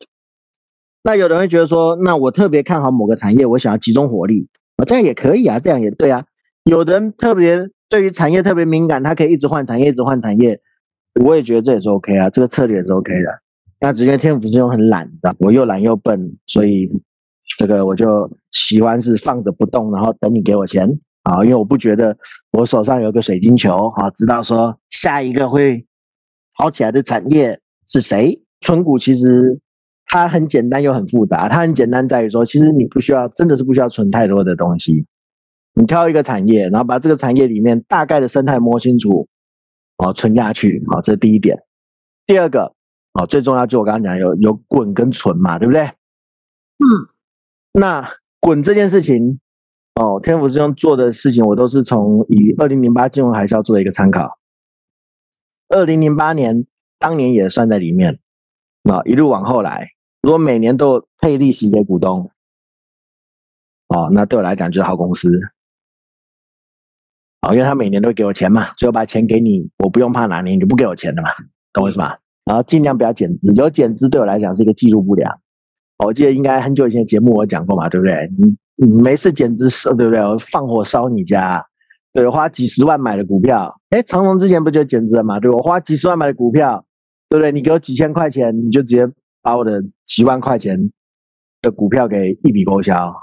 [1.03, 6.25] 那有人会觉得说，那我特别看好某个产业，我想要集中火力，啊，这样也可以啊，这样也对啊。
[6.65, 10.61] 有人特别对于产业特别敏感，他可以一直换产业，一直换产业，
[11.23, 13.43] 我也觉得这也是 OK 啊，这个策略也是 OK 的。
[13.83, 16.87] 那直接天府师兄很懒的，我又懒又笨，所以
[17.57, 22.15] 这个我就喜欢是放着不动，然后等你给我钱啊，因为我不觉得
[22.53, 25.87] 我手上有个水晶球啊，知道说下一个会
[26.53, 28.43] 好起来的产业是谁。
[28.61, 29.59] 存股其实
[30.05, 35.07] 它很简单又很复杂，它很简单在于说，其实你不需要，真的是不需要存太多的东西，
[35.73, 39.27] 你挑一个产业，然后把这个产业里面大概的生态摸清楚，
[39.97, 41.63] 哦，存下去好，这是第一点。
[42.27, 42.75] 第二个。
[43.13, 45.83] 哦，最重要就我刚刚讲有有滚跟存嘛，对不对？
[45.83, 46.85] 嗯，
[47.73, 48.09] 那
[48.41, 49.41] 滚这件事情，
[49.95, 54.39] 哦，天府师兄做的事情，我都是从以二零零八金融海啸做的一个参考。
[55.69, 56.67] 二零零八年
[56.99, 58.21] 当年也算在里面，
[58.83, 59.91] 那一路往后来，
[60.23, 62.31] 如果每年都配利息给股东，
[63.89, 65.29] 哦，那对我来讲就是好公司。
[67.43, 71.31] 哦，因为他每年都会给我钱嘛，最后把钱给你，我不用怕哪年你就不给我钱了嘛，
[71.73, 72.17] 懂我意思吗？
[72.45, 75.41] 然后尽量不要减资，有减资对我来讲是一个记录不良。
[76.05, 78.31] 我记得应该很久以前的节目我讲过嘛，对不对？
[78.39, 80.21] 你你没事减资烧，对不对？
[80.21, 81.63] 我放火烧你家，
[82.15, 85.39] 对，花几十万买的股票，哎，长隆之前不就减资了嘛？
[85.39, 86.87] 对我花几十万买的股票，
[87.29, 87.53] 对不对？
[87.53, 89.07] 你给我几千块钱，你就直接
[89.43, 90.91] 把我的几万块钱
[91.61, 93.15] 的股票给一笔勾销。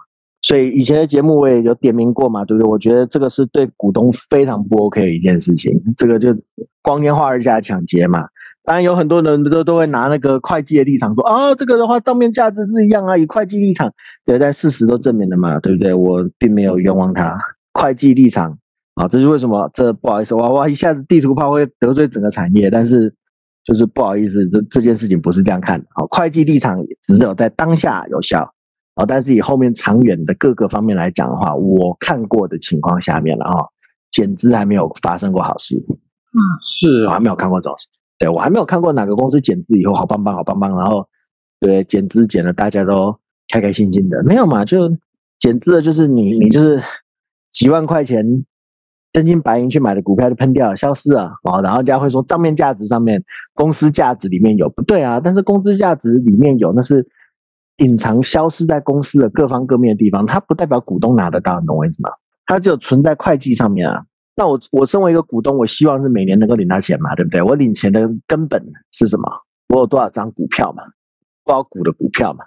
[0.43, 2.69] 所以以前的节目我也有点名过嘛，对不对？
[2.69, 6.38] 我觉得这个是对股东非常不 OK 的一件事情，这个就
[6.84, 8.27] 光天化日下抢劫嘛。
[8.67, 13.93] 当然有很多人都都会拿那个会计的立场说啊，这个的话账面价值是一样啊，以会计立场，
[14.25, 15.93] 对，但事实都证明了嘛，对不对？
[15.93, 17.39] 我并没有冤枉他，
[17.71, 18.58] 会计立场
[18.95, 19.71] 啊，这是为什么？
[19.73, 23.15] 这不好意思，哇哇，一下子地图炮会得罪整个产业，但是
[23.63, 28.53] 就是不好意思，这这件事情不是这样看的啊，会计立场只有在当下有效
[28.95, 33.56] 啊，但是以后面长远的各个方面来讲的话，我看过的情况下面了啊，
[34.12, 37.88] 减资还没有发生过好事，嗯，是我还没有看过这种事。
[38.19, 41.08] 对我还没有看过哪个公司减资以后好棒棒好棒棒，然后
[41.60, 44.65] 对减资减了大家都开开心心的，没有嘛？
[44.65, 44.97] 就
[45.39, 46.82] 减资的就是你你就是
[47.51, 48.45] 几万块钱
[49.13, 51.62] 真金白银去买的股票就喷掉了，消失了哦。
[51.62, 57.08] 然后人家会说账面价值上面公司价值里面有不对啊，但是公司价值里面有那是
[57.77, 62.10] 隐藏消失在公司的各方各面的地方，它不代表股东拿得到，你懂我意思吗？
[62.47, 64.06] 它只有存在会计上面啊。
[64.39, 67.41] 那我我身为一个股东，我希望是每年能够领到钱嘛，对不对？
[67.41, 69.28] 我领钱的根本是什么？
[69.69, 70.84] 我有多少张股票嘛？
[71.43, 72.45] 多少股的股票嘛？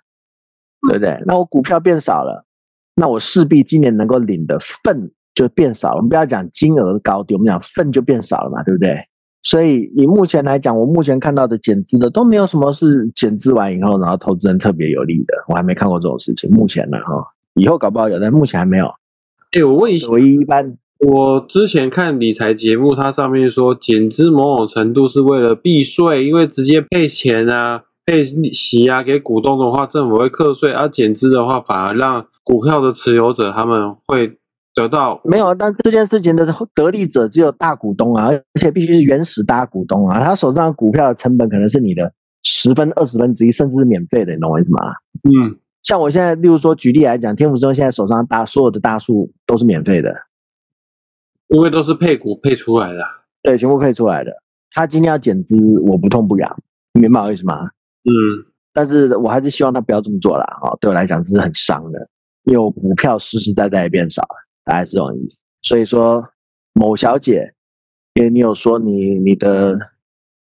[0.88, 1.20] 对不对？
[1.26, 2.46] 那我股票变少了，
[2.94, 5.96] 那我势必今年能够领的份就变少了。
[5.96, 8.96] 我们不要讲金额高低，我们讲份就变少了嘛，对不对？
[9.42, 16.48] 所以以目前来讲，我目前看到的减资的都没有什么是减资完以后，然后投资人特别有利的，我还没看过这种事情。
[16.52, 18.86] 目前呢，哈，以后搞不好有，但目前还没有。
[19.58, 20.76] 哎，我问一下，唯一一般。
[21.00, 34.36] 我之前看理财节目，它上面说减资某种程度是为了避税，因为直接配钱啊、配息啊给股东的话，政府会课税；而减资的话，反而让股票的持有者他们会
[34.74, 35.54] 得到没有。
[35.54, 42.12] 但这件事情的得利者只有大股东啊，而且必须是原始大股东啊，他手上股票的成本可能是你的
[42.44, 44.80] 十分、二十分之一，甚至是免费的，你懂我意思吗？
[45.24, 50.14] 嗯，像我现在，例如说举例来讲，天福生现在手上大所有的大树都是免费的。
[51.50, 53.04] 因为都是配股配出来的，
[53.42, 54.32] 对，全部配出来的。
[54.70, 57.70] 他今天要减资，我不痛不痒，明白我意思吗？
[58.04, 58.12] 嗯，
[58.72, 60.70] 但是我还是希望他不要这么做了啊！
[60.80, 62.08] 对我来讲，这是很伤的，
[62.44, 65.40] 因为我股票实实在在也变少了，大概是这种意思。
[65.62, 66.24] 所以说，
[66.72, 67.52] 某小姐，
[68.14, 69.76] 因为你有说你你的，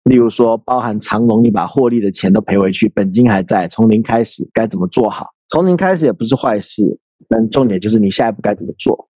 [0.05, 5.31] 例如说包含长隆，你把获利的钱都赔回去，本金还在，从零开始该怎么做好？
[5.49, 7.01] 从零开始也不是坏事，
[7.31, 9.09] 但重点就是你下一步该怎么做。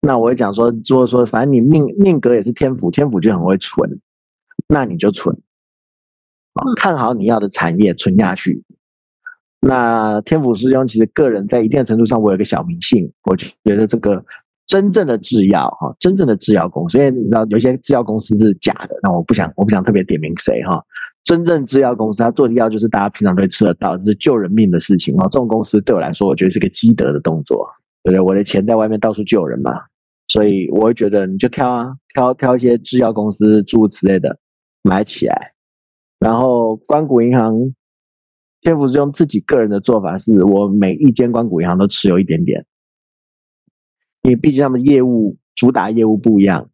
[0.00, 4.00] 那我会讲说，如果说反正你命命格也是天府，天府就很会存，
[4.68, 5.36] 那你就存，
[6.54, 8.62] 啊，看好你要的产业存下去。
[9.60, 14.24] 那天府师兄其实个人在一定程度上，我有个小迷信，我觉得这个
[14.66, 20.84] 真正的制药哈，真正的制药公司，因为你知道有些制药公司是假的，那我不想我不想特别点名谁哈，
[21.24, 25.22] 真正制药公司他做的药就是大家平常都会吃得到，就是救人命的事情哦。
[25.32, 27.68] 这种公司对我来说，我觉得是个积德的动作。
[28.10, 28.20] 对？
[28.20, 29.72] 我的钱在外面到处救人嘛，
[30.28, 34.38] 所以我会觉得你就挑啊，挑挑一些制药公司诸如此类的
[34.82, 35.52] 买起来。
[36.18, 37.74] 然后关谷银行，
[38.60, 42.64] 天福之用自己个人的做法是，我每一间关谷银行都持有一点点，
[44.22, 46.70] 因为毕竟他们业务主打业务不一样，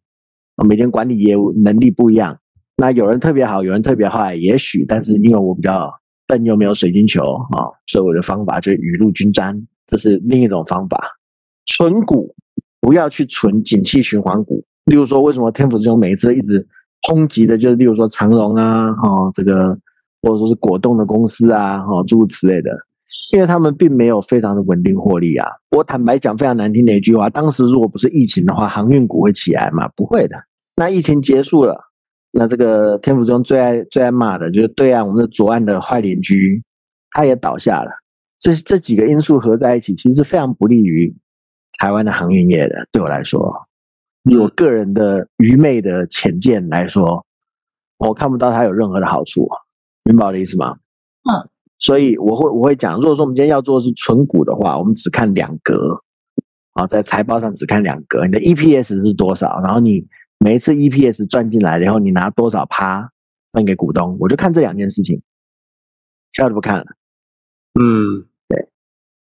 [0.67, 2.39] 每天管理业务能力不一样。
[2.77, 5.91] 那有人特别好，有人特别坏，也许，但是因为我比较
[6.25, 11.19] 笨又没有水晶球啊，所以我的方法就雨露均沾，这是另一种方法。
[11.65, 12.35] 存股
[12.81, 16.67] 不要去存景气循环股，例如说，为什么天府之兄每一次一直
[17.01, 19.77] 抨击的，就是例如说长荣啊，哈，这个
[20.21, 22.71] 或者说是果冻的公司啊，哈，诸如此类的，
[23.33, 25.47] 因为他们并没有非常的稳定获利啊。
[25.71, 29.89] 我坦白讲，非常难听的一句话，当时如果不是疫情的话，航运股会起来吗？
[29.95, 30.35] 不会的。
[30.75, 31.85] 那疫情结束了，
[32.31, 36.63] 那这个天府中最爱最爱骂的就是对岸我们的左岸的坏邻居，
[37.11, 37.91] 他也倒下了。
[38.39, 41.15] 这这几个因素合在一起，其实是非常不利于。
[41.79, 43.67] 台湾的航运业的，对我来说，
[44.23, 47.25] 以我个人的愚昧的浅见来说，
[47.97, 49.49] 我看不到它有任何的好处，
[50.03, 50.77] 明白我的意思吗？
[51.23, 56.01] 嗯，所以我会我会讲，如果说我们今天要做的是纯股的话，我们只看两格，
[56.73, 60.07] 啊，在财报上只看两格，你的 EPS 是多少，然后你
[60.37, 63.11] 每一次 EPS 赚进来，然后你拿多少趴
[63.51, 65.21] 分给股东，我就看这两件事情，
[66.31, 66.85] 其他都不看了。
[67.79, 68.27] 嗯。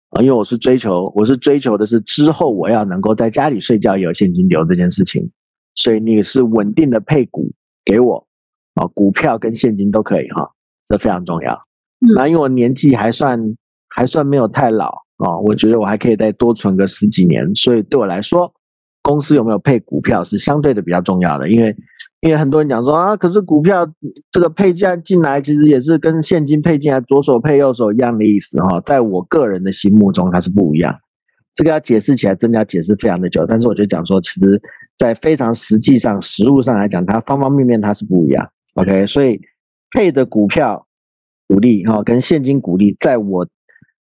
[0.10, 5.32] 啊，因为我是追求，我是追求的是之后我要能够在家里睡觉也有现金流这件事情，
[5.76, 7.52] 所以你是稳定的配股
[7.84, 8.28] 给我
[8.76, 10.52] 啊，股票跟现金都可以哈，
[10.86, 11.54] 这非常重要。
[12.00, 13.56] 嗯那因为我年纪还算
[13.90, 18.54] 还算没有太老啊，我觉得我还可以再多存个十几年，所以对我来说，
[19.02, 21.76] 公司有没有配股票是相对的比较重要的，因为
[22.22, 23.88] 因为很多人讲说啊，可是股票
[24.32, 31.00] 这个配价进来其实也是跟现金配进来左手配右手一样的意思哈，在我个人的心目中它是不一样。
[31.54, 34.62] 这个要解释起来真的要解释非常的久，但是我就讲说，其实
[34.96, 38.48] 在非常实际上实物上来讲，它方方面面它是不一样。
[38.76, 39.42] OK，所以
[39.90, 40.86] 配的股票
[41.48, 43.48] 股利哈、跟现金股利，在我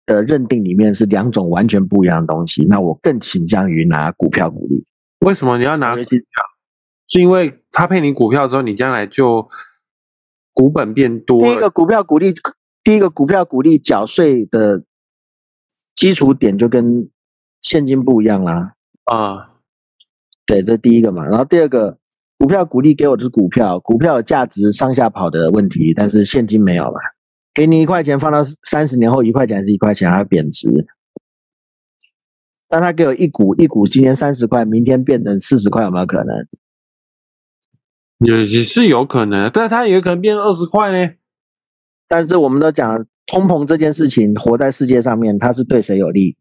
[0.06, 2.66] 的认定里面是两种完全不一样的东西。
[2.66, 4.86] 那我更倾向于拿股票股利。
[5.20, 9.48] 为什么你要拿是因为他配你股票之后，你将来就
[10.54, 11.39] 股本变多。
[11.42, 12.34] 第一个股票股利，
[12.84, 14.84] 第一个股票股利缴税的
[15.96, 17.10] 基础点就跟
[17.62, 18.74] 现金不一样啦。
[19.06, 19.52] 啊、
[20.46, 21.26] 对，这第一个嘛。
[21.28, 22.00] 然后第二个，
[22.38, 27.00] 股票股利给我的是股票，股票有价值上下跑的问题，但是现金没有嘛。
[27.54, 30.88] 给你一块钱，放到三十年后，一块钱还是一块钱，还要贬值。
[32.68, 36.48] 但他给我一股，一股今天三十块，明天变成四十块，有没有可能？
[38.20, 41.13] 也也是有可能，但是它也有可能变二十块呢。
[42.08, 46.38] 但是我们都讲通膨这件事情，活在世界上面，它是对谁有利？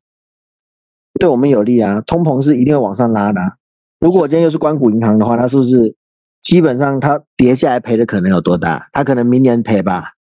[1.21, 2.01] 对我们有利啊！
[2.01, 3.57] 通膨是一定会往上拉的啊、
[4.01, 5.95] 如果今天又是关谷银行的话，它是不是
[6.41, 8.89] 基本上它跌下来赔的可能有多大？
[8.93, 10.15] 它可能明年赔吧，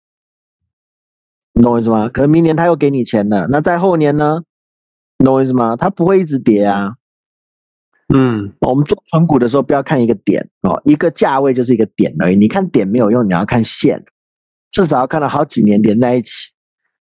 [1.52, 2.08] 你懂我意思吗？
[2.08, 4.42] 可能明年他又给你钱了，那在后年呢？
[5.18, 5.76] 你懂我意思吗？
[5.76, 6.94] 它不会一直跌啊。
[8.12, 12.36] 嗯，我们做存股的时候，不要看一个点哦，一个价位就是一个点而已。
[12.36, 14.04] 你看点没有用，你要看线，
[14.70, 16.50] 至少要看到好几年连在一起，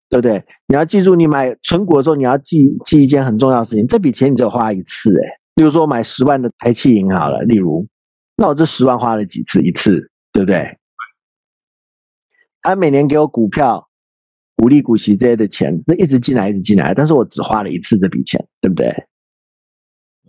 [0.09, 0.45] 对不对？
[0.67, 7.87] 你要记住，你买存股的时候，你要记记一件很重要的事情，这笔钱你只有花一次，诶，例如说我买十万的台气银好了，例如，
[8.35, 9.63] 那我这十万花了几次？
[9.63, 10.77] 一次，对不对？
[12.61, 13.88] 他每年给我股票、
[14.59, 18.87] 股利、股息这些的钱，那一直进来，一直进来，但是我只花了一次这笔钱，对不对？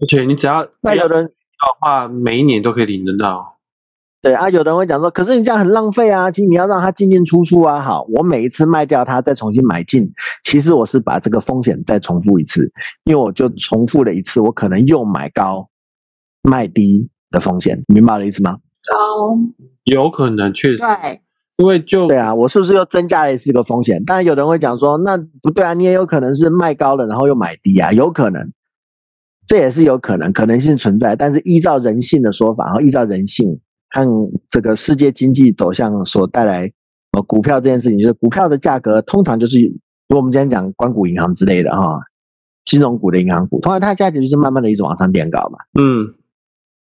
[0.01, 1.33] 而且你只要不要的那有人
[1.81, 3.59] 话，每一年都可以领得到。
[4.23, 7.81] 对啊，有的人会讲说，可是你这样很浪费啊，其实你要让它进进出出啊。
[7.81, 10.12] 好，我每一次卖掉它，再重新买进，
[10.45, 12.71] 其实我是把这个风险再重复一次，
[13.05, 15.69] 因为我就重复了一次，我可能又买高
[16.43, 18.59] 卖低的风险，明白我的意思吗？
[18.90, 19.37] 高，
[19.85, 21.23] 有可能确实，对，
[21.61, 24.03] 因为就对啊，我是不是又增加了一个风险？
[24.07, 28.51] 当然，有人会讲说，那不对啊，你也有可能是卖高了，然后又买低啊，有可能，
[29.46, 31.16] 这也是有可能，可能性存在。
[31.16, 36.73] 但是依照人性的说法，然后依照人性和这个世界经济走向所带来，
[37.12, 42.01] 呃，股票这件事情，就是股票的价格通常就是，如果我们今天讲关谷银行之类的哈、
[42.64, 45.59] 金融股的银行股，通常它价格就是慢慢的一直往上垫高嘛。
[45.79, 46.14] 嗯，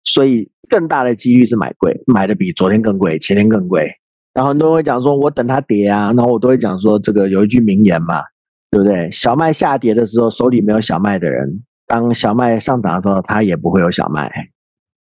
[0.04, 3.94] 所以更大的几率是买贵，买的比昨天更贵，前天更贵。
[4.38, 8.22] 然后很多人会讲说，我等它跌啊，然后我都会讲说，这个有一句名言嘛，
[8.70, 9.10] 对不对？
[9.10, 14.32] 小麦下跌的时候，手里没有小麦的人，当小麦上涨的时候，他也不会有小麦。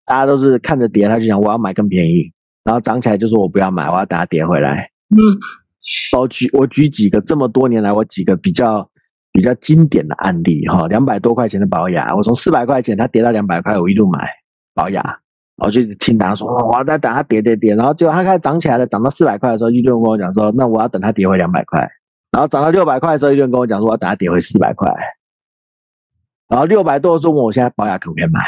[0.07, 2.33] 大家都是看着跌，他就想我要买更便宜，
[2.64, 4.88] 然后涨起来就说我不要买，我要等它跌回来。
[5.14, 5.20] 嗯，
[6.18, 8.88] 我举我举几个这么多年来我几个比较
[9.33, 14.27] 比较经典的案例哈，两百多块钱的保雅，我从四百块钱它跌到两百块，我一路买
[14.75, 15.18] 保雅，
[15.57, 21.81] 我就听大家说，哦我要再等它跌跌跌，然后结果它开始涨起来了，涨到四百块的时候，一堆人跟我讲说，那我要等它跌回两百块，
[22.31, 24.92] 然后涨到六百块的时候，一堆人跟我讲说，我要等它跌回四百块，
[26.49, 28.40] 然后六百多的时候问我现在保雅可不可以买，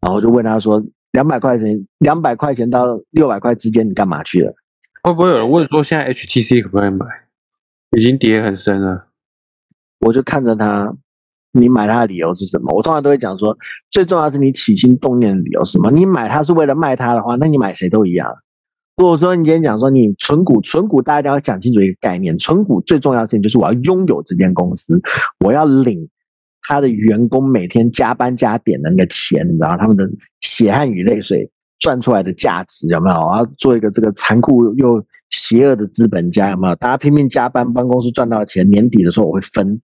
[0.00, 4.54] 然后我就问他说，两百块钱，两百块钱到六百块之间你干嘛去了？
[5.02, 7.06] 会不会有人问说现在 HTC 可不可以买？
[7.96, 9.06] 已经跌很深了。
[10.00, 10.92] 我就看着他，
[11.60, 12.74] 你买它的理由是什么？
[12.74, 13.56] 我通常都会讲说，
[13.90, 15.90] 最重要是你起心动念的理由是什么？
[15.90, 18.28] 你买它是为了卖它的话，那你买谁都一样。
[18.96, 25.00] 如果说你今天讲说你存股，存股大家一定要讲清楚一个概念，存股最重要的事情就是我要拥有这间公司，
[25.44, 26.08] 我要领
[26.62, 30.08] 他的员工每天加班加点的那个钱，你知道他们的
[30.40, 33.16] 血汗与泪水赚出来的价值有没有？
[33.16, 36.74] 我要做一个这个残酷又邪恶的资本家有没有？
[36.76, 39.82] 大家拼命加班，帮公司赚到钱，年底的时候我会分，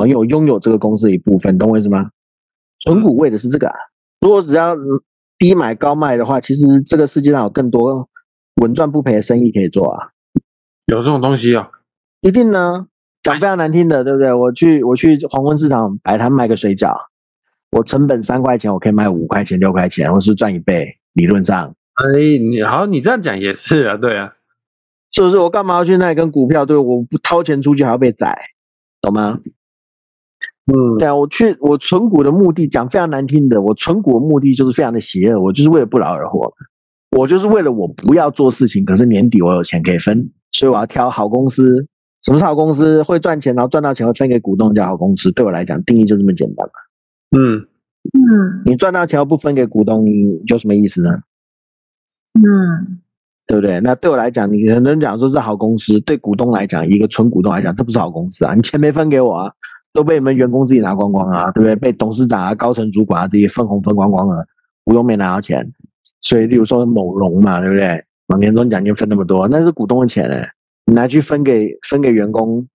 [0.00, 2.10] 哦，因为我拥有这个公司的一部分，懂我意思吗？
[2.78, 3.74] 存股为的是这个啊。
[4.20, 5.02] 如果只要嗯
[5.38, 8.08] 低买高卖的话，其实这个世界上有更多
[8.56, 10.08] 稳赚不赔的生意可以做啊。
[10.86, 11.70] 有这种东西啊，
[12.20, 12.86] 一定呢，
[13.22, 14.32] 讲非常难听的，对不对？
[14.32, 16.94] 我去我去黄昏市场摆摊卖个水饺，
[17.70, 20.98] 我成本三块钱，我可以卖五块钱、六块钱，我是赚一倍？
[21.12, 24.34] 理论上哎，你好，你这样讲也是啊，对啊，
[25.12, 25.38] 是不是？
[25.38, 26.64] 我干嘛要去那里跟股票？
[26.64, 28.38] 对，我不掏钱出去还要被宰，
[29.00, 29.40] 懂吗？
[30.66, 36.52] 嗯对啊，我去我存股的目的讲非常难听的，我存股的目的就是非常的邪恶，我就是为了不劳而获，
[37.16, 41.86] 我就是为了我不要做事情，可是年底我有钱可以分，所以我要挑好公司。
[42.22, 43.02] 什么是好公司？
[43.02, 45.32] 会赚钱，然后赚到钱会分给股东叫好公司。
[45.32, 46.72] 对我来讲，定义就这么简单嘛。
[47.38, 47.66] 嗯
[48.12, 51.10] 嗯你赚到钱又不分给股东，你有什么意思呢？
[52.34, 53.00] 嗯
[53.46, 53.80] 对不对？
[53.80, 58.54] 那对我来讲，你可能讲说是好公司，对股东来讲，一个纯股东来讲，这不是好公司啊！
[58.54, 59.52] 你钱没分给我啊，
[59.92, 61.76] 都被你们员工自己拿光光啊，对不对？
[61.76, 64.46] 被董事长啊、高层主管啊这些分红分光光了，
[64.84, 65.72] 股东没拿到钱。
[66.20, 68.04] 所以，例如说某龙嘛，对不对？
[68.26, 70.52] 往年终奖金分那么多，那是股东的钱哎，
[70.86, 72.68] 你拿去分给分给员工，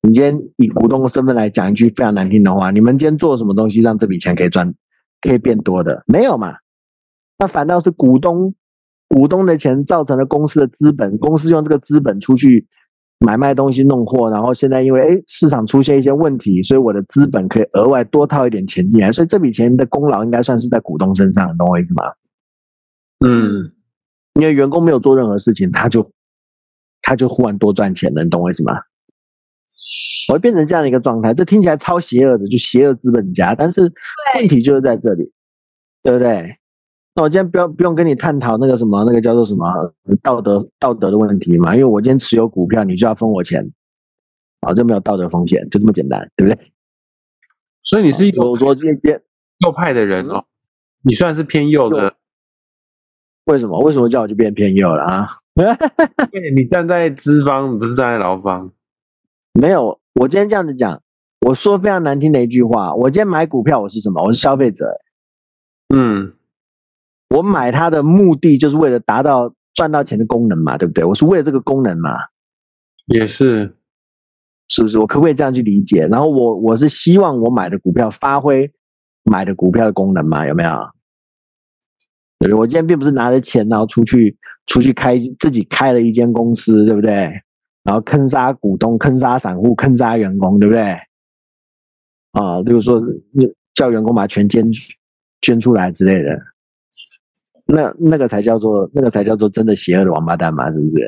[0.00, 4.72] 你今天以股东的身份来讲一句非常难听的话，你们今天做什么东西让这笔钱可以赚，
[5.20, 6.02] 可以变多的？
[6.06, 6.54] 没有嘛？
[7.38, 8.54] 那反倒是股东
[9.08, 12.66] 股东的钱造成了公司的资本，公司用这个资本出去
[13.18, 22.02] 买卖东西弄货，然后现在因为哎市场出现一些问题，所以我的资本可以额外多套一点钱进来，所以这笔钱的功劳应该算是在股东身上，懂我意思吗？
[23.24, 23.72] 嗯
[24.34, 26.12] 因为员工没有做任何事情，他就
[27.00, 28.74] 他就忽然多赚钱了，你懂我意思吗？
[30.28, 33.92] 我会变成这样的一个状态，这听起来超邪恶的，就邪恶资本家，但是
[34.34, 35.32] 问题就是在这里，
[36.02, 36.58] 对不对？
[37.16, 39.66] 那我今天不要不用跟你探讨那个什么那个叫做什么
[40.22, 43.72] 道德道德的问题嘛，因为我今天持有股票，你就要分我钱，
[44.60, 46.72] 啊，这没有道德风险，就这么简单，对不对？
[47.82, 49.22] 所以你是一个我说这些
[49.64, 50.44] 右派的人哦，
[51.02, 52.16] 你算是偏右的，
[53.46, 55.28] 为什么为什么叫我就变偏右了啊？
[56.54, 58.70] 你站在资方，你不是站在劳方。
[59.54, 61.00] 没有，我今天这样子讲，
[61.46, 64.22] 我说非常难听的一句话，我今天买股票，我是什么？
[64.22, 65.00] 我是消费者，
[65.94, 66.34] 嗯
[67.28, 71.04] 我买它的目的就是为了达到赚到钱的功能嘛，对不对？
[71.04, 72.10] 我是为了这个功能嘛，
[73.06, 73.76] 也是，
[74.68, 74.98] 是不是？
[74.98, 76.06] 我可不可以这样去理解？
[76.06, 78.72] 然后我我是希望我买的股票发挥
[79.24, 80.70] 买的股票的功能嘛，有没有？
[82.38, 82.58] 对不对？
[82.60, 87.42] 我今天并不是拿着钱然后出去出去开自己开了一间公司，对不对？
[87.82, 90.82] 然后坑杀股东、坑杀散户、坑杀员工，对不对？
[92.32, 93.00] 啊，例如说
[93.74, 94.70] 叫员工把钱捐
[95.40, 96.38] 捐出来之类的，
[97.66, 101.06] 那那个才叫做那个才叫做真的邪恶的王八蛋嘛，是不是？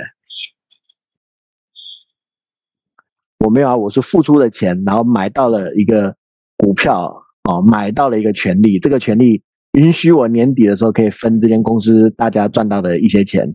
[3.38, 6.16] 我没有啊，我是付出了钱，然后买到了一个
[6.56, 9.42] 股票哦，买到了一个权利，这个权利
[9.72, 13.54] 允许我年底的时候可以分这间公司大家赚到的一些钱。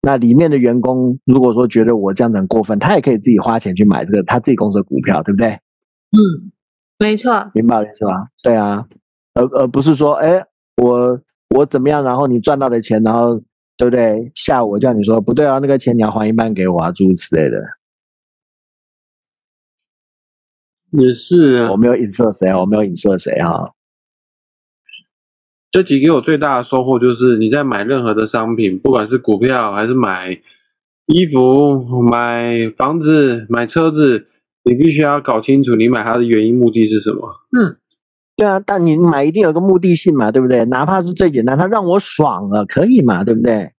[0.00, 5.48] 那里面的员工如果说觉得我这样子很过分，他也可以自己花钱去买这个他自己公司的股票，对不对？
[6.12, 6.52] 嗯，
[6.98, 8.28] 没错，明白了是吧？
[8.42, 8.86] 对啊，
[9.34, 10.44] 而而不是说，哎，
[10.76, 11.20] 我
[11.56, 13.40] 我怎么样，然后你赚到的钱，然后
[13.76, 14.32] 对不对？
[14.34, 17.58] 下午我叫你说不对啊，那个钱你要还一半给我啊，诸如此类的。
[20.90, 21.76] 也是啊我。
[21.76, 23.72] 没有影射谁啊，我没有影射谁哈、
[25.70, 30.30] 这集给我最大的收获就是，你在买任何的商品，不管是股票还是买
[31.06, 34.26] 衣服、买房子、买车子，
[34.64, 37.28] 你必须要搞清楚你买它的原因目的是什么。
[38.36, 40.64] 对啊，但你买一定有个目的性嘛，对不对？
[40.64, 43.72] 哪怕是最简单，它让我爽了，可以嘛，对不对？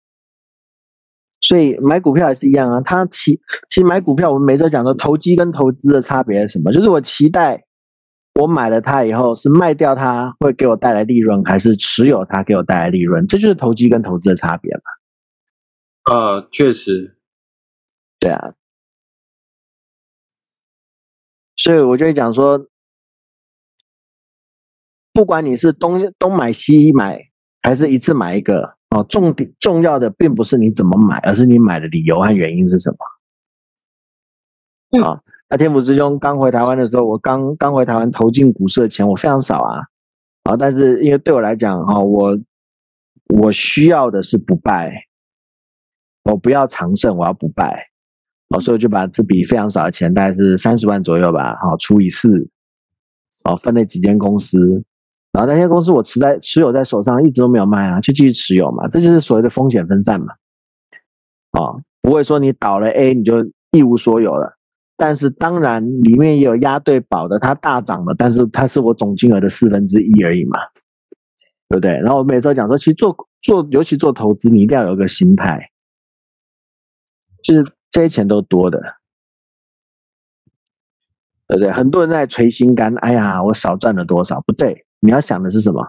[1.41, 6.73] 所以买股票也是一样啊，它期其实买股票，我们每周讲的投机跟投资的差别是什么？
[6.73, 7.65] 就是我期待
[8.41, 13.27] 我买了它以后是卖掉它会给我带来利润，还是持有它给我带来利润？
[13.27, 14.83] 这就是投机跟投资的差别嘛。
[16.15, 17.17] 呃，确实，
[18.19, 18.55] 对啊，
[21.57, 22.67] 所以我就会讲说，
[25.15, 27.31] 不管你是东东买西买，
[27.63, 32.97] 还是一次买一个哦，重点重要的并不是你怎么买，而是你买的理由和原因是什么。
[34.91, 39.87] 嗯啊，那天府师兄刚回台湾的时候，我刚刚回台湾投进股市的钱我非常少啊，
[40.43, 42.39] 啊，但是因为对我来讲哦、我
[43.35, 45.07] 我需要的是不败，
[46.25, 47.89] 我不要长胜，我要不败。
[48.49, 52.49] 哦，所以我就把这笔非常少的钱，大概是三十万左右吧，好、除以四，
[53.45, 54.85] 哦，分了几间公司，
[55.35, 60.35] 然后那些公司我持在持有在手上，一直都没有卖啊，就继续持有嘛，这就是所谓的风险分散嘛，
[61.51, 64.57] 哦，不会说你倒了 A 你就一无所有了，
[64.97, 70.57] 但是当然里面也有押对宝的，它大涨了，但是它是我总金额的四分之一而已嘛，
[71.69, 71.91] 对不对？
[71.99, 75.73] 然后我每周讲说，其实做做尤其做投资，你一定要有一个心态，
[77.43, 78.79] 就是这些钱都多的，
[81.49, 81.73] 对不对？
[81.73, 84.41] 很多人在捶心肝，哎呀，我少赚了多少？
[84.47, 85.87] 不对，你要想的是什么？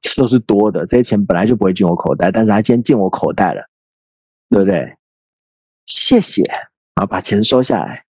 [0.00, 3.68] 这都是多的，这些钱本来就不会进我口袋，但是它今天进我口袋了，
[4.48, 4.96] 对不对？
[5.84, 6.42] 谢谢，
[6.94, 8.06] 啊把钱收下来，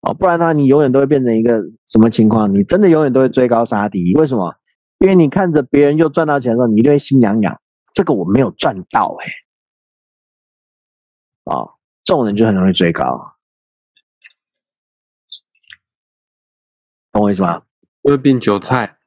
[0.00, 2.54] 哦，不然的话，你永远都会变成一个什么情况？
[2.54, 4.56] 你真的永远都会追高杀低，为什么？
[4.98, 7.60] 因为你看着别人又赚到钱的时候，你一定会心痒痒，
[7.92, 9.28] 这个我没有赚到哎、
[11.44, 11.74] 哦，
[12.04, 13.34] 这种人就很容易追高，
[17.12, 17.62] 懂我意思吗？
[18.10, 18.98] 会变韭菜。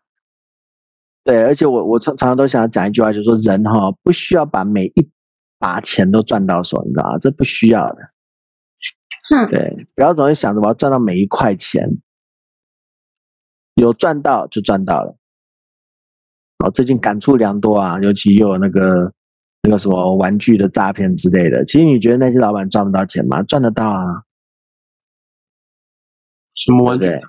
[1.24, 5.12] 对，而且我我常常常都想讲一句话，就是说人哈、不需要把每一
[5.60, 7.18] 把钱都赚到手，你知道吗？
[7.20, 7.98] 这不需要的。
[9.30, 12.02] 哼，对，不要总是想着我要赚到每一块钱，
[13.76, 15.18] 有赚到就赚到了。
[16.60, 19.14] 哦，最近感触良多啊，尤其又有那个
[19.64, 21.66] 那个什么玩具的诈骗之类的。
[21.66, 23.44] 其实你觉得那些老板赚不到钱吗？
[23.44, 24.24] 赚得到啊，
[26.56, 27.06] 什么玩具？
[27.06, 27.22] 对对？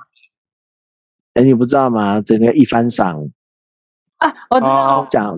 [1.38, 2.20] 哎，你不知道吗？
[2.20, 3.30] 这个一番赏
[4.16, 5.36] 啊，我知道抽奖，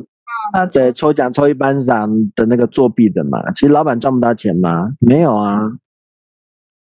[0.54, 3.52] 了，对，抽奖抽一番赏的那个作弊的嘛。
[3.52, 4.94] 其实老板赚不到钱吗？
[4.98, 5.58] 没有啊，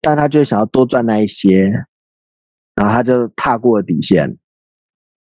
[0.00, 1.64] 但他就想要多赚那一些，
[2.76, 4.38] 然后他就踏过了底线。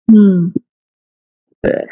[0.05, 0.53] 嗯，
[1.59, 1.87] 对。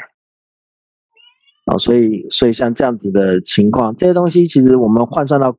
[1.65, 5.57] 哦，所以所以像这样子的情况，这些东西其实我们换算到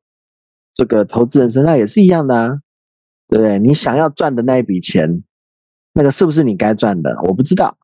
[0.73, 2.49] 这个投资人身上也是一样的啊，
[3.29, 3.59] 对不对？
[3.59, 5.25] 你想要赚的那一笔钱，
[5.93, 7.17] 那个是不是你该赚的？
[7.23, 7.77] 我不知道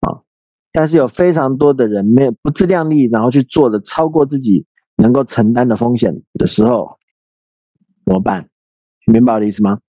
[0.00, 0.22] 啊，
[0.72, 4.66] 但是有非常多的人没有不自量力，然后去做的超过自己
[4.96, 6.98] 能够承担的风险的时候，
[8.04, 8.48] 怎么办？
[9.06, 9.80] 明白我的意思吗？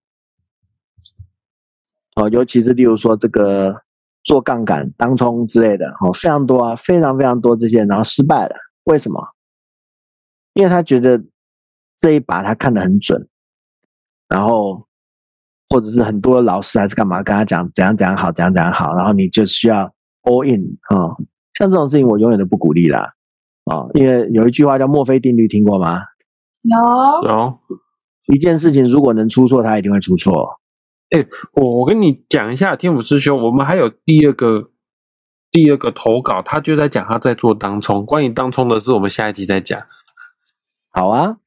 [2.16, 3.84] 哦，尤其是例如说这个
[4.24, 9.22] 做杠杆、当冲之类的，哦，非常多啊，非常非常多这些，然后失败了，为什么？
[10.54, 11.24] 因为他觉得
[11.98, 13.30] 这一把他看得很准，
[14.28, 14.89] 然后
[15.70, 19.94] 或者是很多老师还是干嘛跟他讲怎样怎样好，怎样怎样好，然后你就需要
[20.24, 21.18] all in 啊、哦，
[21.54, 23.14] 像这种事情我永远都不鼓励啦，
[23.66, 26.02] 哦，因为有一句话叫墨菲定律，听过吗？
[26.64, 26.78] 有
[28.26, 30.60] 有一件事情如果能出错，它一定会出错。
[31.54, 34.70] 我我跟你讲一下，天府师兄，我们还有第二个
[35.50, 39.82] 第二个投稿，他就在讲他在做当冲，关于当冲的事，我们下一集再讲。
[40.92, 41.38] 好啊，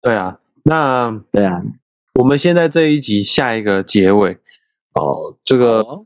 [0.00, 1.62] 对啊，那对啊，
[2.18, 4.32] 我们现在这一集下一个结尾
[4.94, 6.04] 哦，这个哦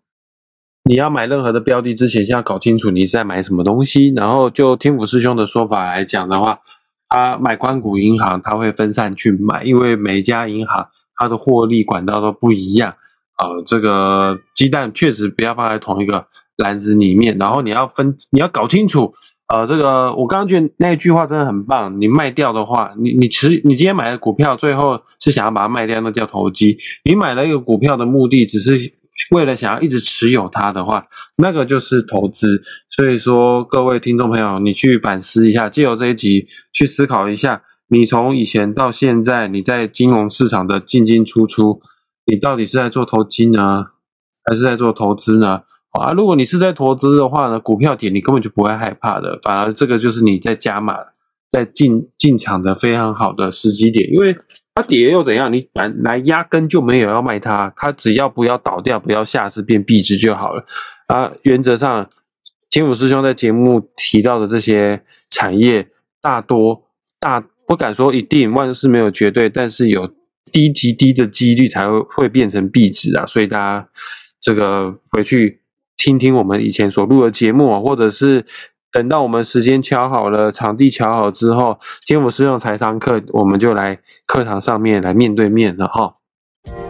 [0.85, 4.13] 你要买任何的标的之前，先要搞清楚你是在买什么东西。
[4.15, 6.61] 然后就天府师兄的说法来讲的话，
[7.09, 10.87] 他买关谷银行，他会分散去买，因为每一家银行
[11.17, 12.95] 它的获利管道都不一样。
[13.39, 19.15] 呃，这个鸡蛋确实不要放在同一个篮子里面，然后你要分，你要搞清楚。
[19.53, 22.01] 呃，这个我刚刚觉得那一句话真的很棒。
[22.01, 26.79] 你卖掉的话，你你持你今天买的股票，最后是想要把它卖掉，那叫投机。
[27.05, 28.79] 你买了一个股票的目的，只是
[29.31, 31.05] 为了想要一直持有它的话，
[31.37, 32.63] 那个就是投资。
[32.89, 41.83] 所以说，各位听众朋友，你去反思一下，借由这一集去思考一下，你从以前到现在，你在金融市场的进进出出，
[42.25, 43.85] 你到底是在做投机呢，
[44.47, 45.65] 还是在做投资呢？
[45.93, 50.97] 啊，如果你是在投资的话呢，股票跌你根本就不会害怕的，反而这个就是你在加码、
[51.51, 54.35] 在进进场的非常好的时机点，因为
[54.75, 55.53] 它跌又怎样？
[55.53, 60.65] 你来来压根就没有要卖它，它只要不要倒掉、不要下市变币值就好了。
[61.09, 62.09] 啊，原则上，
[62.71, 65.89] 金武师兄在节目提到的这些产业，
[66.23, 66.85] 大多
[67.21, 70.11] 大不敢说一定万事没有绝对，但是有
[70.51, 73.89] 低极低的几率才会会变成币值啊，所以大家
[74.41, 75.61] 这个回去。
[76.05, 78.45] 听听我们以前所录的节目，或者是
[78.91, 86.15] 等到我们时间敲好了，场地敲好之后，天我是用财商课，我们就来课堂上面来面对面了哈。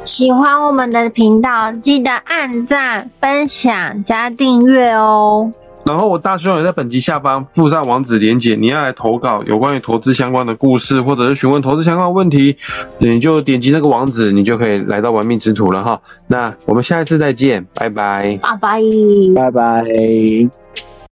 [0.02, 5.52] 喜欢我们的频道，记得按赞、分享、加订阅哦。
[5.84, 12.56] 然后我大师兄也在本集下方附上网址连接，你要来投稿有关于投资相关的故事，或者是询问投资相关的问题，
[12.98, 16.00] 你就点击那个网址，你就可以来到玩命之徒了哈。
[16.28, 18.38] 那我们下一次再见，拜拜。
[18.42, 18.80] 拜拜。
[19.34, 20.91] 拜拜。